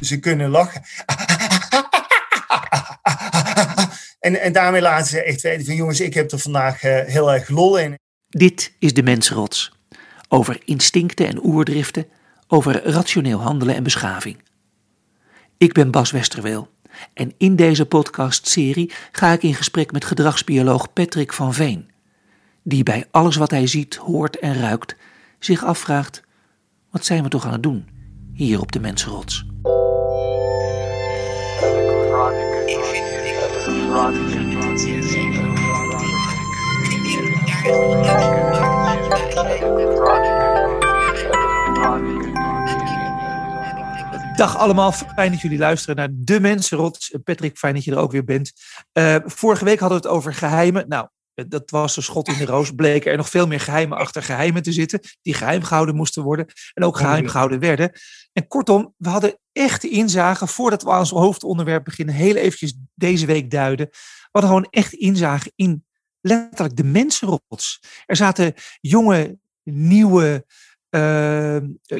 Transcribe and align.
Ze 0.00 0.18
kunnen 0.20 0.50
lachen. 0.50 0.82
En, 4.26 4.40
en 4.40 4.52
daarmee 4.52 4.80
laten 4.80 5.06
ze 5.06 5.22
echt 5.22 5.42
weten 5.42 5.64
van 5.64 5.74
jongens, 5.74 6.00
ik 6.00 6.14
heb 6.14 6.32
er 6.32 6.38
vandaag 6.38 6.84
uh, 6.84 7.00
heel 7.04 7.32
erg 7.32 7.48
lol 7.48 7.78
in. 7.78 7.98
Dit 8.28 8.72
is 8.78 8.94
de 8.94 9.02
Mensrots. 9.02 9.72
Over 10.28 10.60
instincten 10.64 11.26
en 11.26 11.44
oerdriften, 11.44 12.06
over 12.48 12.84
rationeel 12.84 13.40
handelen 13.40 13.74
en 13.74 13.82
beschaving. 13.82 14.42
Ik 15.58 15.72
ben 15.72 15.90
Bas 15.90 16.10
Westerweel 16.10 16.68
en 17.14 17.34
in 17.36 17.56
deze 17.56 17.86
podcastserie 17.86 18.92
ga 19.12 19.32
ik 19.32 19.42
in 19.42 19.54
gesprek 19.54 19.92
met 19.92 20.04
gedragsbioloog 20.04 20.92
Patrick 20.92 21.32
van 21.32 21.54
Veen, 21.54 21.90
die 22.62 22.82
bij 22.82 23.06
alles 23.10 23.36
wat 23.36 23.50
hij 23.50 23.66
ziet, 23.66 23.96
hoort 23.96 24.38
en 24.38 24.60
ruikt 24.60 24.96
zich 25.38 25.64
afvraagt: 25.64 26.22
wat 26.90 27.04
zijn 27.04 27.22
we 27.22 27.28
toch 27.28 27.46
aan 27.46 27.52
het 27.52 27.62
doen 27.62 27.95
hier 28.36 28.60
op 28.60 28.72
de 28.72 28.80
Mensenrots? 28.80 29.46
Dag 44.36 44.56
allemaal, 44.56 44.92
fijn 44.92 45.30
dat 45.30 45.40
jullie 45.40 45.58
luisteren 45.58 45.96
naar 45.96 46.08
De 46.12 46.40
Mensenrots. 46.40 47.16
Patrick, 47.24 47.58
fijn 47.58 47.74
dat 47.74 47.84
je 47.84 47.90
er 47.90 47.98
ook 47.98 48.12
weer 48.12 48.24
bent. 48.24 48.52
Uh, 48.92 49.16
vorige 49.24 49.64
week 49.64 49.78
hadden 49.78 50.00
we 50.00 50.08
het 50.08 50.16
over 50.16 50.34
geheimen. 50.34 50.88
Nou, 50.88 51.08
dat 51.48 51.70
was 51.70 51.96
een 51.96 52.02
schot 52.02 52.28
in 52.28 52.38
de 52.38 52.44
roos. 52.44 52.70
Bleken 52.70 53.10
er 53.10 53.16
nog 53.16 53.28
veel 53.28 53.46
meer 53.46 53.60
geheimen 53.60 53.98
achter 53.98 54.22
geheimen 54.22 54.62
te 54.62 54.72
zitten. 54.72 55.00
Die 55.22 55.34
geheim 55.34 55.62
gehouden 55.62 55.94
moesten 55.94 56.22
worden. 56.22 56.46
En 56.74 56.84
ook 56.84 56.96
geheim 56.96 57.28
gehouden 57.28 57.58
werden. 57.58 57.92
En 58.32 58.46
kortom, 58.46 58.94
we 58.96 59.08
hadden 59.08 59.38
echte 59.52 59.88
inzagen. 59.88 60.48
Voordat 60.48 60.82
we 60.82 60.90
aan 60.90 60.98
ons 60.98 61.10
hoofdonderwerp 61.10 61.84
beginnen. 61.84 62.14
Heel 62.14 62.36
eventjes 62.36 62.78
deze 62.94 63.26
week 63.26 63.50
duiden. 63.50 63.86
We 63.90 64.28
hadden 64.30 64.50
gewoon 64.50 64.70
echt 64.70 64.92
inzagen 64.92 65.52
in 65.54 65.84
letterlijk 66.20 66.76
de 66.76 66.84
mensenrots. 66.84 67.80
Er 68.06 68.16
zaten 68.16 68.54
jonge, 68.80 69.38
nieuwe 69.62 70.46
uh, 70.90 71.56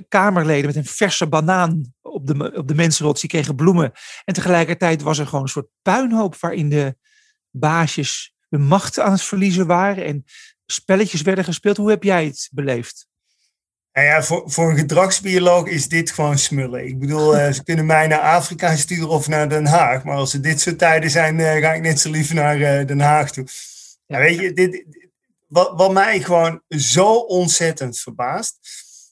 Kamerleden 0.08 0.66
met 0.66 0.76
een 0.76 0.84
verse 0.84 1.26
banaan 1.26 1.94
op 2.02 2.26
de, 2.26 2.52
op 2.56 2.68
de 2.68 2.74
mensenrots. 2.74 3.20
Die 3.20 3.30
kregen 3.30 3.56
bloemen. 3.56 3.92
En 4.24 4.34
tegelijkertijd 4.34 5.02
was 5.02 5.18
er 5.18 5.26
gewoon 5.26 5.42
een 5.42 5.48
soort 5.48 5.68
puinhoop 5.82 6.36
waarin 6.36 6.68
de 6.68 6.96
baasjes 7.50 8.35
hun 8.48 8.62
macht 8.62 8.98
aan 8.98 9.12
het 9.12 9.22
verliezen 9.22 9.66
waren 9.66 10.04
en 10.04 10.24
spelletjes 10.66 11.22
werden 11.22 11.44
gespeeld. 11.44 11.76
Hoe 11.76 11.90
heb 11.90 12.02
jij 12.02 12.24
het 12.24 12.48
beleefd? 12.52 13.06
Nou 13.96 14.08
ja, 14.08 14.22
voor, 14.22 14.50
voor 14.50 14.70
een 14.70 14.76
gedragsbioloog 14.76 15.66
is 15.66 15.88
dit 15.88 16.10
gewoon 16.10 16.38
smullen. 16.38 16.86
Ik 16.86 16.98
bedoel, 16.98 17.38
uh, 17.38 17.52
ze 17.52 17.64
kunnen 17.64 17.86
mij 17.86 18.06
naar 18.06 18.18
Afrika 18.18 18.76
sturen 18.76 19.08
of 19.08 19.28
naar 19.28 19.48
Den 19.48 19.66
Haag. 19.66 20.04
Maar 20.04 20.16
als 20.16 20.32
er 20.32 20.42
dit 20.42 20.60
soort 20.60 20.78
tijden 20.78 21.10
zijn, 21.10 21.38
uh, 21.38 21.56
ga 21.56 21.72
ik 21.72 21.82
net 21.82 22.00
zo 22.00 22.10
liever 22.10 22.34
naar 22.34 22.58
uh, 22.58 22.86
Den 22.86 23.00
Haag 23.00 23.30
toe. 23.30 23.46
Ja, 24.06 24.18
weet 24.18 24.40
je, 24.40 24.52
dit, 24.52 24.84
wat, 25.46 25.72
wat 25.76 25.92
mij 25.92 26.20
gewoon 26.20 26.62
zo 26.68 27.14
ontzettend 27.14 27.98
verbaast, 27.98 28.58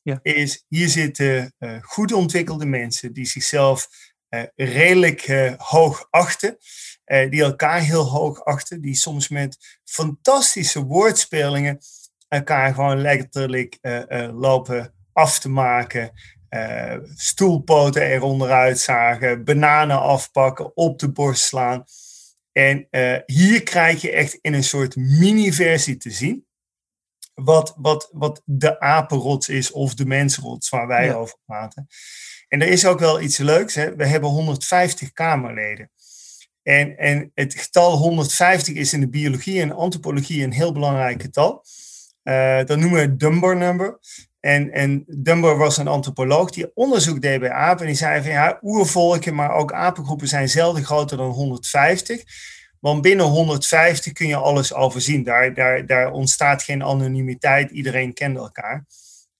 ja. 0.03 0.19
is 0.23 0.65
hier 0.69 0.89
zitten 0.89 1.55
goed 1.81 2.13
ontwikkelde 2.13 2.67
mensen 2.67 3.13
die 3.13 3.27
zichzelf 3.27 3.89
redelijk 4.55 5.55
hoog 5.57 6.07
achten. 6.11 6.59
Eh, 7.05 7.31
die 7.31 7.43
elkaar 7.43 7.81
heel 7.81 8.05
hoog 8.05 8.45
achten, 8.45 8.81
die 8.81 8.95
soms 8.95 9.29
met 9.29 9.79
fantastische 9.85 10.83
woordspelingen 10.83 11.79
elkaar 12.29 12.75
gewoon 12.75 13.01
letterlijk 13.01 13.79
uh, 13.83 14.03
uh, 14.09 14.41
lopen 14.41 14.95
af 15.13 15.39
te 15.39 15.49
maken. 15.49 16.13
Stoelpoten 17.15 18.03
eronderuit 18.03 18.79
zagen, 18.79 19.45
bananen 19.45 20.01
afpakken, 20.01 20.77
op 20.77 20.99
de 20.99 21.13
borst 21.13 21.45
slaan. 21.45 21.85
En 22.53 22.89
hier 23.27 23.63
krijg 23.63 24.01
je 24.01 24.11
echt 24.11 24.39
in 24.41 24.55
een 24.55 24.65
soort 24.65 24.97
mini-versie 24.97 25.97
te 25.97 26.11
zien. 26.11 26.47
Wat, 27.35 27.75
wat, 27.77 28.09
wat 28.13 28.43
de 28.45 28.81
apenrots 28.81 29.49
is 29.49 29.71
of 29.71 29.95
de 29.95 30.07
mensenrots 30.07 30.69
waar 30.69 30.87
wij 30.87 31.15
over 31.15 31.39
praten. 31.45 31.87
En 32.49 32.63
er 32.63 32.69
is 32.69 32.87
ook 32.87 32.99
wel 32.99 33.21
iets 33.21 33.39
leuks. 33.39 33.75
Hè? 33.75 33.97
We 33.97 34.07
hebben 34.07 34.31
150 34.31 35.13
Kamerleden. 35.13 35.91
En, 36.65 36.97
en 36.97 37.31
het 37.35 37.55
getal 37.55 37.97
150 37.97 38.75
is 38.75 38.93
in 38.93 39.01
de 39.01 39.09
biologie 39.09 39.61
en 39.61 39.73
antropologie 39.73 40.43
een 40.43 40.53
heel 40.53 40.73
belangrijk 40.73 41.23
getal. 41.23 41.65
Uh, 42.25 42.65
dat 42.65 42.79
noemen 42.79 42.93
we 42.93 43.01
het 43.01 43.21
Dunbar 43.21 43.57
number. 43.57 43.99
En, 44.41 44.73
en 44.73 45.05
Dunbar 45.07 45.57
was 45.57 45.77
een 45.77 45.89
antropoloog 45.89 46.51
die 46.51 46.71
onderzoek 46.75 47.21
deed 47.21 47.41
bij 47.41 47.51
apen. 47.51 47.81
En 47.81 47.87
die 47.87 47.97
zei 47.97 48.23
van 48.23 48.31
ja, 48.31 48.59
oervolken, 48.63 49.35
maar 49.35 49.51
ook 49.51 49.73
apengroepen 49.73 50.29
zijn 50.29 50.49
zelden 50.49 50.85
groter 50.85 51.17
dan 51.17 51.31
150. 51.31 52.23
Want 52.81 53.03
binnen 53.03 53.27
150 53.27 54.13
kun 54.13 54.27
je 54.27 54.37
alles 54.37 54.75
overzien. 54.75 55.23
Daar, 55.23 55.55
daar, 55.55 55.87
daar 55.87 56.11
ontstaat 56.11 56.63
geen 56.63 56.83
anonimiteit. 56.83 57.71
Iedereen 57.71 58.15
kent 58.15 58.37
elkaar. 58.37 58.87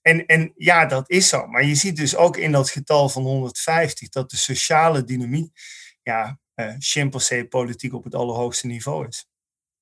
En, 0.03 0.27
en 0.27 0.53
ja, 0.57 0.87
dat 0.87 1.11
is 1.11 1.29
zo. 1.29 1.47
Maar 1.47 1.65
je 1.65 1.75
ziet 1.75 1.97
dus 1.97 2.17
ook 2.17 2.37
in 2.37 2.53
dat 2.53 2.71
getal 2.71 3.09
van 3.09 3.23
150 3.23 4.09
dat 4.09 4.31
de 4.31 4.37
sociale 4.37 5.05
dynamiek 5.05 5.51
ja, 6.03 6.39
chimpansee 6.79 7.47
politiek 7.47 7.95
op 7.95 8.05
het 8.05 8.15
allerhoogste 8.15 8.67
niveau 8.67 9.07
is. 9.09 9.29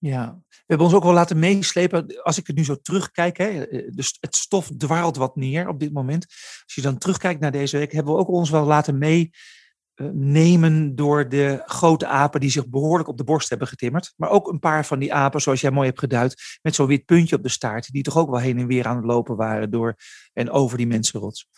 Ja, 0.04 0.38
we 0.48 0.64
hebben 0.66 0.86
ons 0.86 0.94
ook 0.96 1.02
wel 1.02 1.12
laten 1.12 1.38
meeslepen. 1.38 2.22
Als 2.22 2.38
ik 2.38 2.46
het 2.46 2.56
nu 2.56 2.64
zo 2.64 2.76
terugkijk, 2.82 3.36
hè, 3.36 3.62
eh, 3.62 3.90
dus 3.92 4.16
het 4.20 4.36
stof 4.36 4.70
dwaalt 4.76 5.16
wat 5.16 5.36
neer 5.36 5.68
op 5.68 5.80
dit 5.80 5.92
moment. 5.92 6.26
Als 6.64 6.74
je 6.74 6.80
dan 6.80 6.98
terugkijkt 6.98 7.40
naar 7.40 7.52
deze 7.52 7.78
week, 7.78 7.92
hebben 7.92 8.12
we 8.14 8.18
ook 8.18 8.28
ons 8.28 8.50
wel 8.50 8.64
laten 8.64 8.98
meenemen 8.98 10.84
uh, 10.84 10.90
door 10.94 11.28
de 11.28 11.62
grote 11.66 12.06
apen 12.06 12.40
die 12.40 12.50
zich 12.50 12.68
behoorlijk 12.68 13.08
op 13.08 13.16
de 13.16 13.24
borst 13.24 13.48
hebben 13.48 13.68
getimmerd. 13.68 14.12
Maar 14.16 14.30
ook 14.30 14.48
een 14.48 14.58
paar 14.58 14.86
van 14.86 14.98
die 14.98 15.14
apen, 15.14 15.40
zoals 15.40 15.60
jij 15.60 15.70
mooi 15.70 15.86
hebt 15.86 16.00
geduid, 16.00 16.58
met 16.62 16.74
zo'n 16.74 16.86
wit 16.86 17.04
puntje 17.04 17.36
op 17.36 17.42
de 17.42 17.48
staart, 17.48 17.92
die 17.92 18.02
toch 18.02 18.16
ook 18.16 18.30
wel 18.30 18.40
heen 18.40 18.58
en 18.58 18.66
weer 18.66 18.86
aan 18.86 18.96
het 18.96 19.04
lopen 19.04 19.36
waren 19.36 19.70
door 19.70 19.94
en 20.32 20.50
over 20.50 20.76
die 20.76 20.86
mensenrots. 20.86 21.48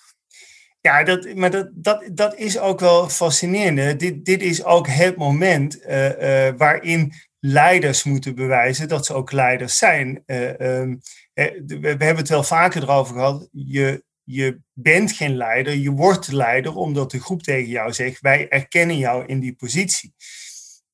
Ja, 0.87 1.05
dat, 1.05 1.35
maar 1.35 1.51
dat, 1.51 1.69
dat, 1.73 2.09
dat 2.13 2.35
is 2.37 2.59
ook 2.59 2.81
wel 2.81 3.09
fascinerend. 3.09 4.01
Dit, 4.01 4.25
dit 4.25 4.43
is 4.43 4.65
ook 4.65 4.89
het 4.89 5.17
moment 5.17 5.83
uh, 5.87 6.09
uh, 6.09 6.55
waarin 6.57 7.13
leiders 7.41 8.05
moeten 8.05 8.35
bewijzen 8.35 8.89
dat 8.89 9.07
ze 9.07 9.15
ook 9.15 9.33
leiders 9.33 9.79
zijn. 9.79 10.23
Um, 10.27 11.01
we, 11.35 11.79
we, 11.81 11.89
hebben 11.89 12.17
het 12.17 12.29
wel 12.29 12.43
vaker 12.43 12.83
erover 12.83 13.15
gehad. 13.15 13.49
Je, 13.53 14.05
je 14.23 14.59
bent 14.73 15.13
geen 15.13 15.37
leider, 15.37 15.75
je 15.75 15.91
wordt 15.91 16.33
leider 16.33 16.75
omdat 16.75 17.11
de 17.11 17.21
groep 17.21 17.43
tegen 17.43 17.69
jou 17.69 17.93
zegt: 17.93 18.21
wij 18.21 18.49
erkennen 18.49 18.99
jou 18.99 19.27
in 19.27 19.41
die 19.41 19.55
positie. 19.55 20.15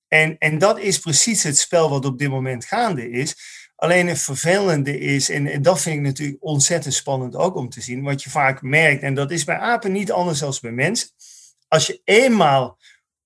En, 0.09 0.39
en 0.39 0.59
dat 0.59 0.79
is 0.79 0.99
precies 0.99 1.43
het 1.43 1.59
spel 1.59 1.91
wat 1.91 2.05
op 2.05 2.19
dit 2.19 2.29
moment 2.31 2.65
gaande 2.65 3.11
is. 3.11 3.37
Alleen 3.81 4.09
het 4.09 4.21
vervelende 4.21 4.99
is, 4.99 5.31
en, 5.31 5.63
dat 5.63 5.81
vind 5.81 5.97
ik 5.97 6.03
natuurlijk 6.03 6.45
ontzettend 6.45 6.95
spannend 6.95 7.37
ook 7.37 7.55
om 7.55 7.69
te 7.69 7.81
zien, 7.81 8.03
wat 8.03 8.23
je 8.23 8.31
vaak 8.31 8.63
merkt, 8.63 9.03
en 9.03 9.15
dat 9.15 9.31
is 9.31 9.45
bij 9.45 9.57
apen 9.57 9.93
niet 9.93 10.13
anders 10.13 10.39
dan 10.39 10.55
bij 10.61 10.71
mensen. 10.71 11.09
Als 11.69 11.87
je 11.87 12.01
eenmaal 12.05 12.79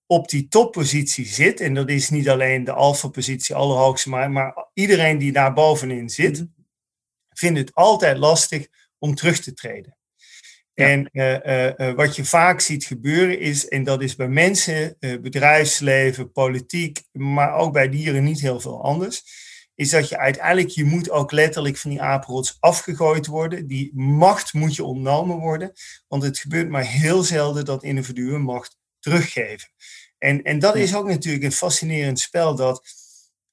op 0.07 0.29
die 0.29 0.49
toppositie 0.49 1.27
zit, 1.27 1.61
en 1.61 1.75
dat 1.75 1.89
is 1.89 2.11
niet 2.11 2.29
alleen 2.29 2.65
de 2.65 2.73
alfa-positie 2.73 3.55
allerhoogste, 3.55 4.09
maar, 4.09 4.31
maar 4.31 4.69
iedereen 4.75 5.19
die 5.19 5.33
daar 5.33 5.53
bovenin 5.53 6.09
zit, 6.11 6.39
mhm. 6.39 6.47
vindt 7.31 7.59
het 7.59 7.75
altijd 7.75 8.19
lastig 8.19 8.67
om 8.99 9.15
terug 9.15 9.41
te 9.41 9.53
treden. 9.55 9.97
En 10.75 11.09
uh, 11.13 11.77
uh, 11.79 11.95
wat 11.95 12.17
je 12.17 12.25
vaak 12.25 12.61
ziet 12.61 12.85
gebeuren 12.85 13.39
is, 13.39 13.69
en 13.69 13.85
dat 13.85 14.03
is 14.03 14.15
bij 14.15 14.29
mensen, 14.29 14.97
bedrijfsleven, 14.99 16.33
politiek, 16.33 17.03
maar 17.13 17.55
ook 17.55 17.73
bij 17.73 17.89
dieren 17.89 18.25
niet 18.25 18.41
heel 18.41 18.61
veel 18.61 18.83
anders, 18.83 19.23
is 19.75 19.91
dat 19.91 20.09
je 20.09 20.19
uiteindelijk, 20.19 20.69
je 20.69 20.85
moet 20.85 21.11
ook 21.11 21.33
letterlijk 21.33 21.77
van 21.77 21.91
die 21.91 22.03
apenrots 22.03 22.57
afgegooid 22.61 23.27
worden. 23.27 23.67
Die 23.67 23.91
macht 23.95 24.53
moet 24.53 24.77
je 24.77 24.85
ontnomen 24.85 25.37
worden, 25.37 25.73
want 26.09 26.23
het 26.23 26.39
gebeurt 26.39 26.69
maar 26.69 26.85
heel 26.85 27.23
zelden 27.23 27.65
dat 27.65 27.83
individuen 27.83 28.41
macht 28.41 28.79
teruggeven. 28.99 29.69
En, 30.19 30.43
en 30.43 30.59
dat 30.59 30.76
is 30.76 30.94
ook 30.94 31.06
natuurlijk 31.06 31.44
een 31.44 31.53
fascinerend 31.53 32.21
spel, 32.21 32.55
dat 32.55 32.82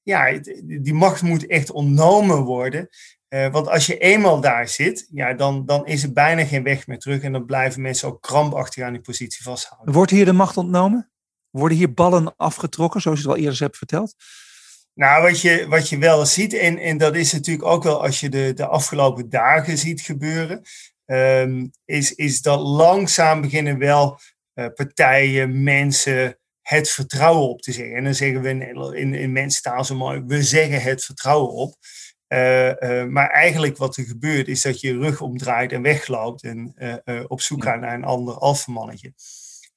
ja, 0.04 0.40
die 0.64 0.94
macht 0.94 1.22
moet 1.22 1.46
echt 1.46 1.72
ontnomen 1.72 2.44
worden. 2.44 2.90
Uh, 3.30 3.52
want 3.52 3.68
als 3.68 3.86
je 3.86 3.98
eenmaal 3.98 4.42
daar 4.42 4.68
zit, 4.68 5.08
ja, 5.12 5.34
dan, 5.34 5.66
dan 5.66 5.86
is 5.86 6.04
er 6.04 6.14
bijna 6.14 6.46
geen 6.46 6.64
weg 6.64 6.88
meer 6.88 7.00
terug 7.00 7.22
en 7.22 7.32
dan 7.32 7.46
blijven 7.46 7.82
mensen 7.82 8.08
ook 8.08 8.22
krampachtig 8.22 8.84
aan 8.84 8.94
die 8.94 9.02
positie 9.02 9.44
vasthouden. 9.44 9.94
Wordt 9.94 10.12
hier 10.12 10.26
de 10.26 10.34
macht 10.34 10.58
ontnomen? 10.58 11.12
Worden 11.50 11.78
hier 11.78 11.94
ballen 11.94 12.36
afgetrokken, 12.36 13.02
zoals 13.02 13.20
je 13.20 13.28
het 13.28 13.36
al 13.36 13.42
eerder 13.42 13.60
hebt 13.60 13.78
verteld? 13.78 14.16
Nou, 14.94 15.22
wat 15.22 15.42
je, 15.42 15.68
wat 15.68 15.90
je 15.90 15.98
wel 15.98 16.26
ziet, 16.26 16.54
en, 16.54 16.78
en 16.78 16.98
dat 16.98 17.16
is 17.16 17.34
natuurlijk 17.34 17.68
ook 17.68 17.84
wel 17.84 18.04
als 18.04 18.20
je 18.20 18.30
de, 18.30 18.54
de 18.54 18.68
afgelopen 18.68 19.30
dagen 19.30 19.78
ziet 19.78 20.02
gebeuren, 20.02 20.62
um, 21.06 21.72
is, 21.86 22.16
is 22.16 22.42
dat 22.42 22.60
langzaam 22.60 23.42
beginnen 23.42 23.78
wel 23.78 24.20
uh, 24.56 24.66
partijen, 24.76 25.64
mensen 25.64 26.38
het 26.62 26.90
vertrouwen 26.90 27.50
op 27.50 27.62
te 27.62 27.72
zeggen. 27.72 27.96
En 27.96 28.04
dan 28.04 28.16
zeggen 28.16 28.42
we 28.42 28.50
in, 28.50 28.96
in, 28.96 29.14
in 29.14 29.32
mensentaal 29.32 29.84
zo 29.84 29.96
mooi, 29.96 30.24
we 30.28 30.44
zeggen 30.44 30.82
het 30.82 31.04
vertrouwen 31.04 31.52
op. 31.52 31.76
Uh, 32.28 32.68
uh, 32.68 33.06
maar 33.06 33.30
eigenlijk 33.30 33.78
wat 33.78 33.98
er 33.98 34.04
gebeurt 34.04 34.48
is 34.48 34.62
dat 34.62 34.82
je 34.82 34.88
je 34.88 35.00
rug 35.00 35.22
omdraait 35.22 35.72
en 35.72 35.82
wegloopt 35.82 36.44
en 36.44 36.76
op 37.28 37.42
zoek 37.42 37.64
gaat 37.64 37.80
naar 37.80 37.94
een 37.94 38.04
ander 38.04 38.34
alfamannetje. 38.34 39.14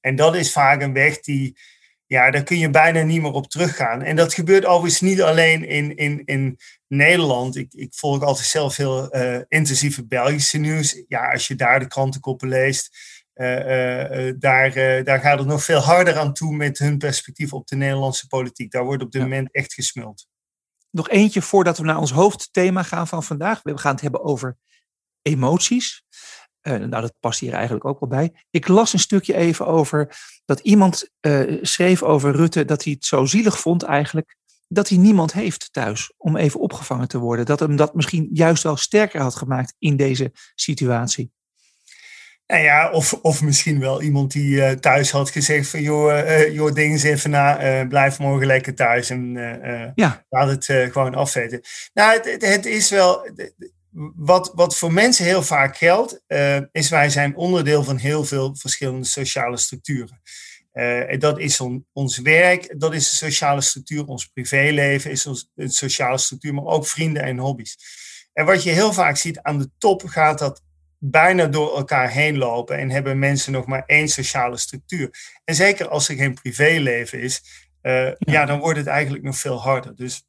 En 0.01 0.17
dat 0.17 0.37
is 0.37 0.53
vaak 0.53 0.83
een 0.83 0.93
weg 0.93 1.21
die, 1.21 1.57
ja, 2.15 2.31
daar 2.31 2.43
kun 2.43 2.59
je 2.59 2.71
bijna 2.71 3.03
niet 3.03 3.23
meer 3.23 3.33
op 3.33 3.49
teruggaan. 3.49 4.03
En 4.03 4.17
dat 4.17 4.35
gebeurt 4.35 4.65
overigens 4.65 5.01
niet 5.01 5.23
alleen 5.23 5.65
in, 5.65 5.97
in, 5.97 6.23
in 6.25 6.59
Nederland. 6.87 7.57
Ik, 7.57 7.73
ik 7.73 7.95
volg 7.95 8.23
altijd 8.23 8.47
zelf 8.47 8.77
heel 8.77 9.17
uh, 9.17 9.41
intensieve 9.49 10.07
Belgische 10.07 10.59
nieuws. 10.59 11.05
Ja, 11.09 11.33
als 11.33 11.47
je 11.49 11.55
daar 11.55 11.81
de 11.81 11.87
krantenkoppen 11.87 12.49
leest, 12.49 12.97
uh, 13.35 14.27
uh, 14.27 14.33
daar, 14.39 14.73
daar 15.05 15.21
gaat 15.21 15.39
het 15.39 15.47
nog 15.47 15.65
veel 15.65 15.81
harder 15.81 16.19
aan 16.19 16.33
toe 16.33 16.55
met 16.55 16.79
hun 16.79 16.99
perspectief 16.99 17.53
op 17.53 17.67
de 17.67 17.77
Nederlandse 17.77 18.27
politiek. 18.27 18.71
Daar 18.71 18.85
wordt 18.85 19.03
op 19.03 19.13
dit 19.13 19.23
moment 19.23 19.53
echt 19.53 19.75
gesmuld. 19.75 20.27
Nog 20.91 21.09
eentje 21.09 21.43
voordat 21.43 21.79
we 21.79 21.85
naar 21.85 21.99
ons 21.99 22.13
hoofdthema 22.13 22.83
gaan 22.83 23.09
van 23.09 23.23
vandaag. 23.23 23.63
We 23.63 23.79
gaan 23.79 23.93
het 23.93 24.01
hebben 24.01 24.25
over 24.25 24.57
emoties. 25.23 26.05
Uh, 26.67 26.75
nou, 26.75 27.03
dat 27.03 27.15
past 27.21 27.41
hier 27.41 27.53
eigenlijk 27.53 27.85
ook 27.85 28.01
wel 28.01 28.09
bij. 28.09 28.33
Ik 28.51 28.69
las 28.69 28.93
een 28.93 28.99
stukje 28.99 29.35
even 29.35 29.67
over 29.67 30.17
dat 30.45 30.61
iemand 30.61 31.09
uh, 31.21 31.59
schreef 31.63 32.03
over 32.03 32.37
Rutte 32.37 32.65
dat 32.65 32.85
hij 32.85 32.93
het 32.93 33.05
zo 33.05 33.25
zielig 33.25 33.61
vond 33.61 33.83
eigenlijk 33.83 34.37
dat 34.69 34.89
hij 34.89 34.99
niemand 34.99 35.33
heeft 35.33 35.69
thuis 35.73 36.13
om 36.17 36.37
even 36.37 36.61
opgevangen 36.61 37.09
te 37.09 37.19
worden. 37.19 37.47
Dat 37.47 37.61
hem 37.61 37.77
dat 37.77 37.95
misschien 37.95 38.29
juist 38.33 38.63
wel 38.63 38.77
sterker 38.77 39.21
had 39.21 39.35
gemaakt 39.35 39.75
in 39.79 39.97
deze 39.97 40.33
situatie. 40.55 41.33
Nou 42.47 42.63
ja, 42.63 42.91
of, 42.91 43.13
of 43.13 43.43
misschien 43.43 43.81
wel 43.81 44.03
iemand 44.03 44.33
die 44.33 44.57
uh, 44.57 44.71
thuis 44.71 45.11
had 45.11 45.31
gezegd 45.31 45.69
van 45.69 45.83
joh, 45.83 46.53
joh 46.53 46.75
ding 46.75 46.93
eens 46.93 47.03
even 47.03 47.31
na, 47.31 47.87
blijf 47.89 48.19
morgen 48.19 48.47
lekker 48.47 48.75
thuis 48.75 49.11
en 49.11 49.33
ja. 49.95 50.25
laat 50.29 50.49
het 50.49 50.65
gewoon 50.93 51.15
afzetten. 51.15 51.61
Nou, 51.93 52.13
het, 52.13 52.43
het, 52.47 52.67
is 52.67 52.91
wel, 52.91 53.29
wat, 54.17 54.53
wat 54.55 54.77
voor 54.77 54.93
mensen 54.93 55.25
heel 55.25 55.43
vaak 55.43 55.77
geldt, 55.77 56.23
uh, 56.29 56.61
is 56.73 56.89
wij 56.89 57.11
zijn 57.11 57.37
onderdeel 57.37 57.85
van 57.85 57.97
heel 57.97 58.25
veel 58.25 58.57
verschillende 58.57 59.07
sociale 59.07 59.57
structuren. 59.57 60.21
Uh, 60.73 61.19
dat 61.19 61.39
is 61.39 61.61
on, 61.61 61.87
ons 61.93 62.19
werk, 62.19 62.81
dat 62.81 62.95
is 62.95 63.11
de 63.11 63.17
sociale 63.17 63.61
structuur, 63.61 64.05
ons 64.05 64.27
privéleven 64.27 65.11
is 65.11 65.27
ons, 65.27 65.51
een 65.55 65.71
sociale 65.71 66.19
structuur, 66.19 66.55
maar 66.55 66.65
ook 66.65 66.87
vrienden 66.87 67.23
en 67.23 67.39
hobby's. 67.39 67.77
En 68.33 68.45
wat 68.45 68.63
je 68.63 68.71
heel 68.71 68.93
vaak 68.93 69.17
ziet 69.17 69.41
aan 69.41 69.59
de 69.59 69.71
top 69.79 70.03
gaat 70.05 70.39
dat 70.39 70.63
bijna 70.99 71.47
door 71.47 71.77
elkaar 71.77 72.11
heen 72.11 72.39
lopen 72.39 72.79
en 72.79 72.91
hebben 72.91 73.19
mensen 73.19 73.53
nog 73.53 73.67
maar 73.67 73.83
één 73.87 74.09
sociale 74.09 74.57
structuur. 74.57 75.11
En 75.45 75.55
zeker 75.55 75.89
als 75.89 76.09
er 76.09 76.17
geen 76.17 76.35
privéleven 76.35 77.21
is, 77.21 77.43
uh, 77.83 77.93
ja. 78.05 78.15
ja. 78.19 78.45
dan 78.45 78.59
wordt 78.59 78.79
het 78.79 78.87
eigenlijk 78.87 79.25
nog 79.25 79.37
veel 79.37 79.63
harder. 79.63 79.97
Dus 79.97 80.25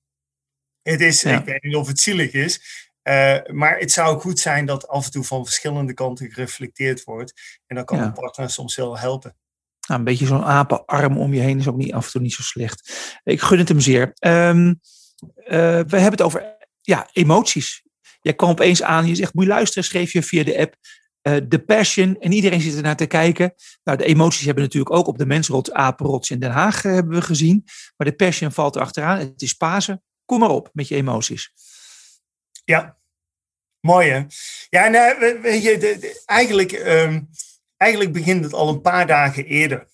het 0.81 1.01
is, 1.01 1.21
ja. 1.21 1.39
ik 1.39 1.45
weet 1.45 1.63
niet 1.63 1.75
of 1.75 1.87
het 1.87 1.99
zielig 1.99 2.31
is, 2.31 2.84
uh, 3.07 3.53
maar 3.55 3.77
het 3.77 3.91
zou 3.91 4.19
goed 4.19 4.39
zijn 4.39 4.65
dat 4.65 4.87
af 4.87 5.05
en 5.05 5.11
toe 5.11 5.23
van 5.23 5.45
verschillende 5.45 5.93
kanten 5.93 6.31
gereflecteerd 6.31 7.03
wordt. 7.03 7.59
En 7.67 7.75
dan 7.75 7.85
kan 7.85 7.97
ja. 7.97 8.03
een 8.03 8.13
partner 8.13 8.49
soms 8.49 8.75
wel 8.75 8.97
helpen. 8.97 9.35
Nou, 9.87 9.99
een 9.99 10.05
beetje 10.05 10.25
zo'n 10.25 10.43
apenarm 10.43 11.17
om 11.17 11.33
je 11.33 11.41
heen 11.41 11.59
is 11.59 11.67
ook 11.67 11.75
niet, 11.75 11.93
af 11.93 12.05
en 12.05 12.11
toe 12.11 12.21
niet 12.21 12.33
zo 12.33 12.41
slecht. 12.41 12.91
Ik 13.23 13.41
gun 13.41 13.57
het 13.57 13.69
hem 13.69 13.79
zeer. 13.79 14.13
Um, 14.19 14.67
uh, 14.67 14.75
we 15.45 15.97
hebben 15.97 16.11
het 16.11 16.21
over 16.21 16.55
ja, 16.81 17.09
emoties. 17.13 17.83
Jij 18.21 18.33
kwam 18.33 18.49
opeens 18.49 18.83
aan, 18.83 19.07
je 19.07 19.15
zegt, 19.15 19.33
moet 19.33 19.43
je 19.43 19.49
luisteren, 19.49 19.83
schreef 19.83 20.11
je 20.11 20.23
via 20.23 20.43
de 20.43 20.59
app. 20.59 20.75
Uh, 21.27 21.37
de 21.47 21.59
passion, 21.59 22.19
en 22.19 22.31
iedereen 22.31 22.61
zit 22.61 22.75
er 22.75 22.81
naar 22.81 22.95
te 22.95 23.05
kijken. 23.05 23.53
Nou, 23.83 23.97
de 23.97 24.05
emoties 24.05 24.45
hebben 24.45 24.63
natuurlijk 24.63 24.95
ook 24.95 25.07
op 25.07 25.17
de 25.17 25.25
Mensrot, 25.25 25.73
Apenrots 25.73 26.29
in 26.29 26.39
Den 26.39 26.51
Haag 26.51 26.81
hebben 26.81 27.13
we 27.13 27.21
gezien. 27.21 27.63
Maar 27.97 28.07
de 28.07 28.15
passion 28.15 28.51
valt 28.51 28.75
erachteraan. 28.75 29.17
Het 29.17 29.41
is 29.41 29.53
Pasen. 29.53 30.03
Kom 30.25 30.39
maar 30.39 30.49
op 30.49 30.69
met 30.73 30.87
je 30.87 30.95
emoties. 30.95 31.51
Ja, 32.65 32.97
mooi 33.79 34.09
hè? 34.09 34.23
Ja, 34.69 34.87
nou, 34.87 35.39
weet 35.41 35.63
je, 35.63 35.77
de, 35.77 35.97
de, 35.99 36.21
eigenlijk, 36.25 36.71
um, 36.71 37.29
eigenlijk 37.77 38.13
begint 38.13 38.43
het 38.43 38.53
al 38.53 38.69
een 38.69 38.81
paar 38.81 39.07
dagen 39.07 39.45
eerder. 39.45 39.87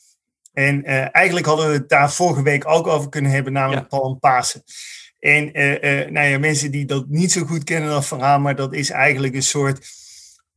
En 0.54 0.90
uh, 0.90 1.16
eigenlijk 1.16 1.46
hadden 1.46 1.68
we 1.68 1.74
het 1.74 1.90
daar 1.90 2.12
vorige 2.12 2.44
week 2.44 2.68
ook 2.68 2.88
over 2.88 3.10
kunnen 3.10 3.32
hebben, 3.32 3.54
namelijk 3.54 3.92
ja. 3.92 3.98
Palm 3.98 4.20
Pasen. 4.20 4.64
En 5.20 5.60
uh, 5.60 5.72
uh, 5.72 6.10
nou 6.10 6.28
ja, 6.28 6.40
mensen 6.40 6.72
die 6.72 6.86
dat 6.86 7.08
niet 7.08 7.32
zo 7.32 7.46
goed 7.46 7.64
kennen, 7.64 7.90
dat 7.90 8.06
verhaal, 8.06 8.40
maar 8.40 8.56
dat 8.56 8.74
is 8.74 8.90
eigenlijk 8.90 9.36
een 9.36 9.44
soort 9.44 9.90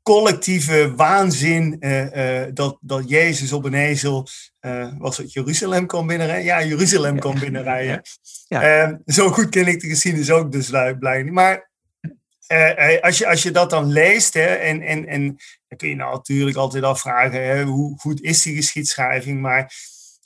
collectieve 0.02 0.94
waanzin 0.96 1.82
dat, 2.54 2.78
dat 2.80 3.08
Jezus 3.08 3.52
op 3.52 3.64
een 3.64 3.74
ezel, 3.74 4.28
was 4.98 5.16
het 5.16 5.32
Jeruzalem 5.32 5.86
kan 5.86 6.06
binnenrijden? 6.06 6.44
Ja, 6.44 6.64
Jeruzalem 6.64 7.18
kan 7.18 7.38
binnenrijden. 7.38 8.02
Ja. 8.48 8.60
Ja. 8.60 8.62
Ehm, 8.62 8.96
zo 9.06 9.30
goed 9.30 9.48
ken 9.48 9.66
ik 9.66 9.80
de 9.80 9.88
geschiedenis 9.88 10.30
ook 10.30 10.52
dus 10.52 10.68
blijkbaar 10.68 11.24
niet. 11.24 11.32
Maar 11.32 11.70
uh, 12.48 13.00
als, 13.00 13.18
je, 13.18 13.26
als 13.26 13.42
je 13.42 13.50
dat 13.50 13.70
dan 13.70 13.92
leest, 13.92 14.34
hè, 14.34 14.46
en, 14.46 14.82
en, 14.82 15.06
en 15.06 15.26
dan 15.68 15.78
kun 15.78 15.88
je 15.88 15.94
nou 15.94 16.12
natuurlijk 16.14 16.56
altijd 16.56 16.84
afvragen, 16.84 17.44
hè, 17.44 17.64
hoe 17.64 17.98
goed 17.98 18.20
is 18.20 18.42
die 18.42 18.54
geschiedschrijving, 18.54 19.40
maar 19.40 19.72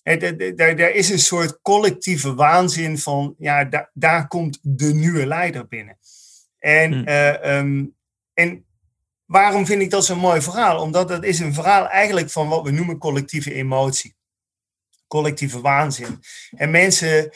er 0.02 0.94
is 0.94 1.10
een 1.10 1.18
soort 1.18 1.58
collectieve 1.62 2.34
waanzin 2.34 2.98
van, 2.98 3.34
ja, 3.38 3.64
da, 3.64 3.90
daar 3.92 4.28
komt 4.28 4.58
de 4.62 4.94
nieuwe 4.94 5.26
leider 5.26 5.68
binnen. 5.68 5.98
En, 6.58 6.92
hmm. 6.92 7.08
uh, 7.08 7.56
um, 7.56 7.94
en 8.34 8.64
waarom 9.24 9.66
vind 9.66 9.82
ik 9.82 9.90
dat 9.90 10.04
zo'n 10.04 10.18
mooi 10.18 10.40
verhaal? 10.40 10.80
Omdat 10.80 11.08
dat 11.08 11.24
is 11.24 11.38
een 11.38 11.54
verhaal 11.54 11.88
eigenlijk 11.88 12.30
van 12.30 12.48
wat 12.48 12.62
we 12.62 12.70
noemen 12.70 12.98
collectieve 12.98 13.54
emotie. 13.54 14.16
Collectieve 15.06 15.60
waanzin. 15.60 16.20
En 16.56 16.70
mensen 16.70 17.30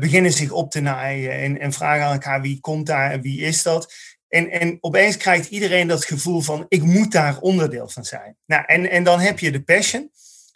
beginnen 0.00 0.32
zich 0.32 0.50
op 0.50 0.70
te 0.70 0.80
naaien 0.80 1.32
en, 1.32 1.60
en 1.60 1.72
vragen 1.72 2.04
aan 2.04 2.12
elkaar 2.12 2.40
wie 2.40 2.60
komt 2.60 2.86
daar 2.86 3.10
en 3.10 3.20
wie 3.20 3.40
is 3.40 3.62
dat. 3.62 3.94
En, 4.28 4.50
en 4.50 4.78
opeens 4.80 5.16
krijgt 5.16 5.48
iedereen 5.48 5.88
dat 5.88 6.04
gevoel 6.04 6.40
van 6.40 6.66
ik 6.68 6.82
moet 6.82 7.12
daar 7.12 7.38
onderdeel 7.38 7.88
van 7.88 8.04
zijn. 8.04 8.36
Nou, 8.46 8.64
en, 8.66 8.90
en 8.90 9.04
dan 9.04 9.20
heb 9.20 9.38
je 9.38 9.50
de 9.50 9.62
passion. 9.62 10.10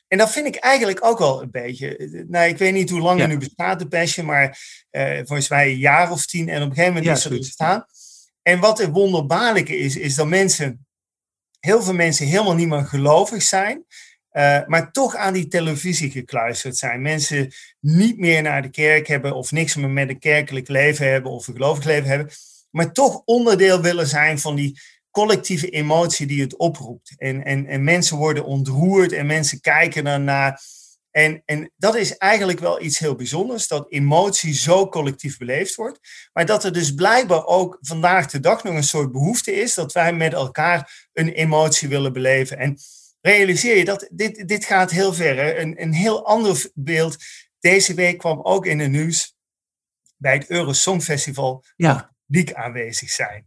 En 0.09 0.19
dat 0.19 0.33
vind 0.33 0.47
ik 0.47 0.57
eigenlijk 0.57 1.05
ook 1.05 1.19
wel 1.19 1.43
een 1.43 1.51
beetje. 1.51 2.25
Nou, 2.29 2.49
ik 2.49 2.59
weet 2.59 2.73
niet 2.73 2.91
hoe 2.91 3.01
lang 3.01 3.19
ja. 3.19 3.25
er 3.25 3.31
nu 3.31 3.39
bestaat, 3.39 3.79
de 3.79 3.89
passion, 3.89 4.27
maar 4.27 4.59
volgens 5.25 5.49
mij 5.49 5.71
een 5.71 5.79
jaar 5.79 6.11
of 6.11 6.27
tien. 6.27 6.49
En 6.49 6.63
op 6.63 6.69
een 6.69 6.75
gegeven 6.75 6.95
moment 6.95 7.05
ja, 7.05 7.13
is 7.13 7.25
er 7.25 7.39
bestaan. 7.39 7.87
En 8.43 8.61
wat 8.61 8.79
het 8.79 8.91
wonderbaarlijke 8.91 9.79
is, 9.79 9.97
is 9.97 10.15
dat 10.15 10.27
mensen, 10.27 10.87
heel 11.61 11.83
veel 11.83 11.95
mensen 11.95 12.27
helemaal 12.27 12.55
niet 12.55 12.69
meer 12.69 12.85
gelovig 12.85 13.43
zijn. 13.43 13.85
Uh, 14.37 14.59
maar 14.67 14.93
toch 14.93 15.15
aan 15.15 15.33
die 15.33 15.49
televisie 15.49 16.11
gekluisterd 16.11 16.77
zijn. 16.77 17.03
Mensen 17.03 17.53
niet 17.81 18.19
meer 18.19 18.43
naar 18.43 18.63
de 18.63 18.71
kerk 18.71 19.07
hebben 19.07 19.35
of 19.35 19.53
niks 19.53 19.77
meer 19.77 19.91
met 19.91 20.09
een 20.09 20.19
kerkelijk 20.19 20.69
leven 20.69 21.11
hebben 21.11 21.31
of 21.31 21.47
een 21.47 21.55
gelovig 21.55 22.05
hebben. 22.05 22.29
Maar 22.71 22.93
toch 22.93 23.23
onderdeel 23.25 23.81
willen 23.81 24.07
zijn 24.07 24.39
van 24.39 24.55
die 24.55 24.81
collectieve 25.11 25.71
emotie 25.71 26.27
die 26.27 26.41
het 26.41 26.57
oproept. 26.57 27.15
En, 27.17 27.45
en, 27.45 27.67
en 27.67 27.85
mensen 27.85 28.17
worden 28.17 28.45
ontroerd 28.45 29.13
en 29.13 29.27
mensen 29.27 29.61
kijken 29.61 30.07
ernaar. 30.07 30.61
En, 31.11 31.43
en 31.45 31.73
dat 31.77 31.95
is 31.95 32.17
eigenlijk 32.17 32.61
wel 32.61 32.83
iets 32.83 32.99
heel 32.99 33.15
bijzonders, 33.15 33.69
dat 33.69 33.93
emotie 33.93 34.55
zo 34.55 34.89
collectief 34.89 35.39
beleefd 35.39 35.75
wordt. 35.75 36.29
Maar 36.33 36.47
dat 36.47 36.65
er 36.65 36.73
dus 36.73 36.95
blijkbaar 36.95 37.45
ook 37.47 37.79
vandaag 37.81 38.27
de 38.27 38.41
dag 38.41 38.65
nog 38.65 38.75
een 38.75 38.83
soort 38.83 39.13
behoefte 39.13 39.53
is 39.53 39.75
dat 39.75 39.93
wij 39.93 40.13
met 40.13 40.33
elkaar 40.33 41.09
een 41.13 41.29
emotie 41.29 41.89
willen 41.89 42.13
beleven. 42.13 42.59
En 42.59 42.79
realiseer 43.27 43.77
je 43.77 43.85
dat 43.85 44.09
dit, 44.13 44.49
dit 44.49 44.65
gaat 44.65 44.91
heel 44.91 45.15
ver. 45.15 45.37
Hè? 45.37 45.59
Een, 45.59 45.83
een 45.83 45.93
heel 45.93 46.27
ander 46.27 46.71
beeld. 46.75 47.17
Deze 47.61 47.95
week 47.95 48.19
kwam 48.19 48.41
ook 48.43 48.67
in 48.67 48.79
het 48.79 48.91
nieuws 48.91 49.37
bij 50.17 50.33
het 50.33 50.51
Eurosong 50.51 51.03
Festival 51.03 51.65
ja. 51.77 52.15
publiek 52.27 52.53
aanwezig 52.53 53.11
zijn. 53.11 53.47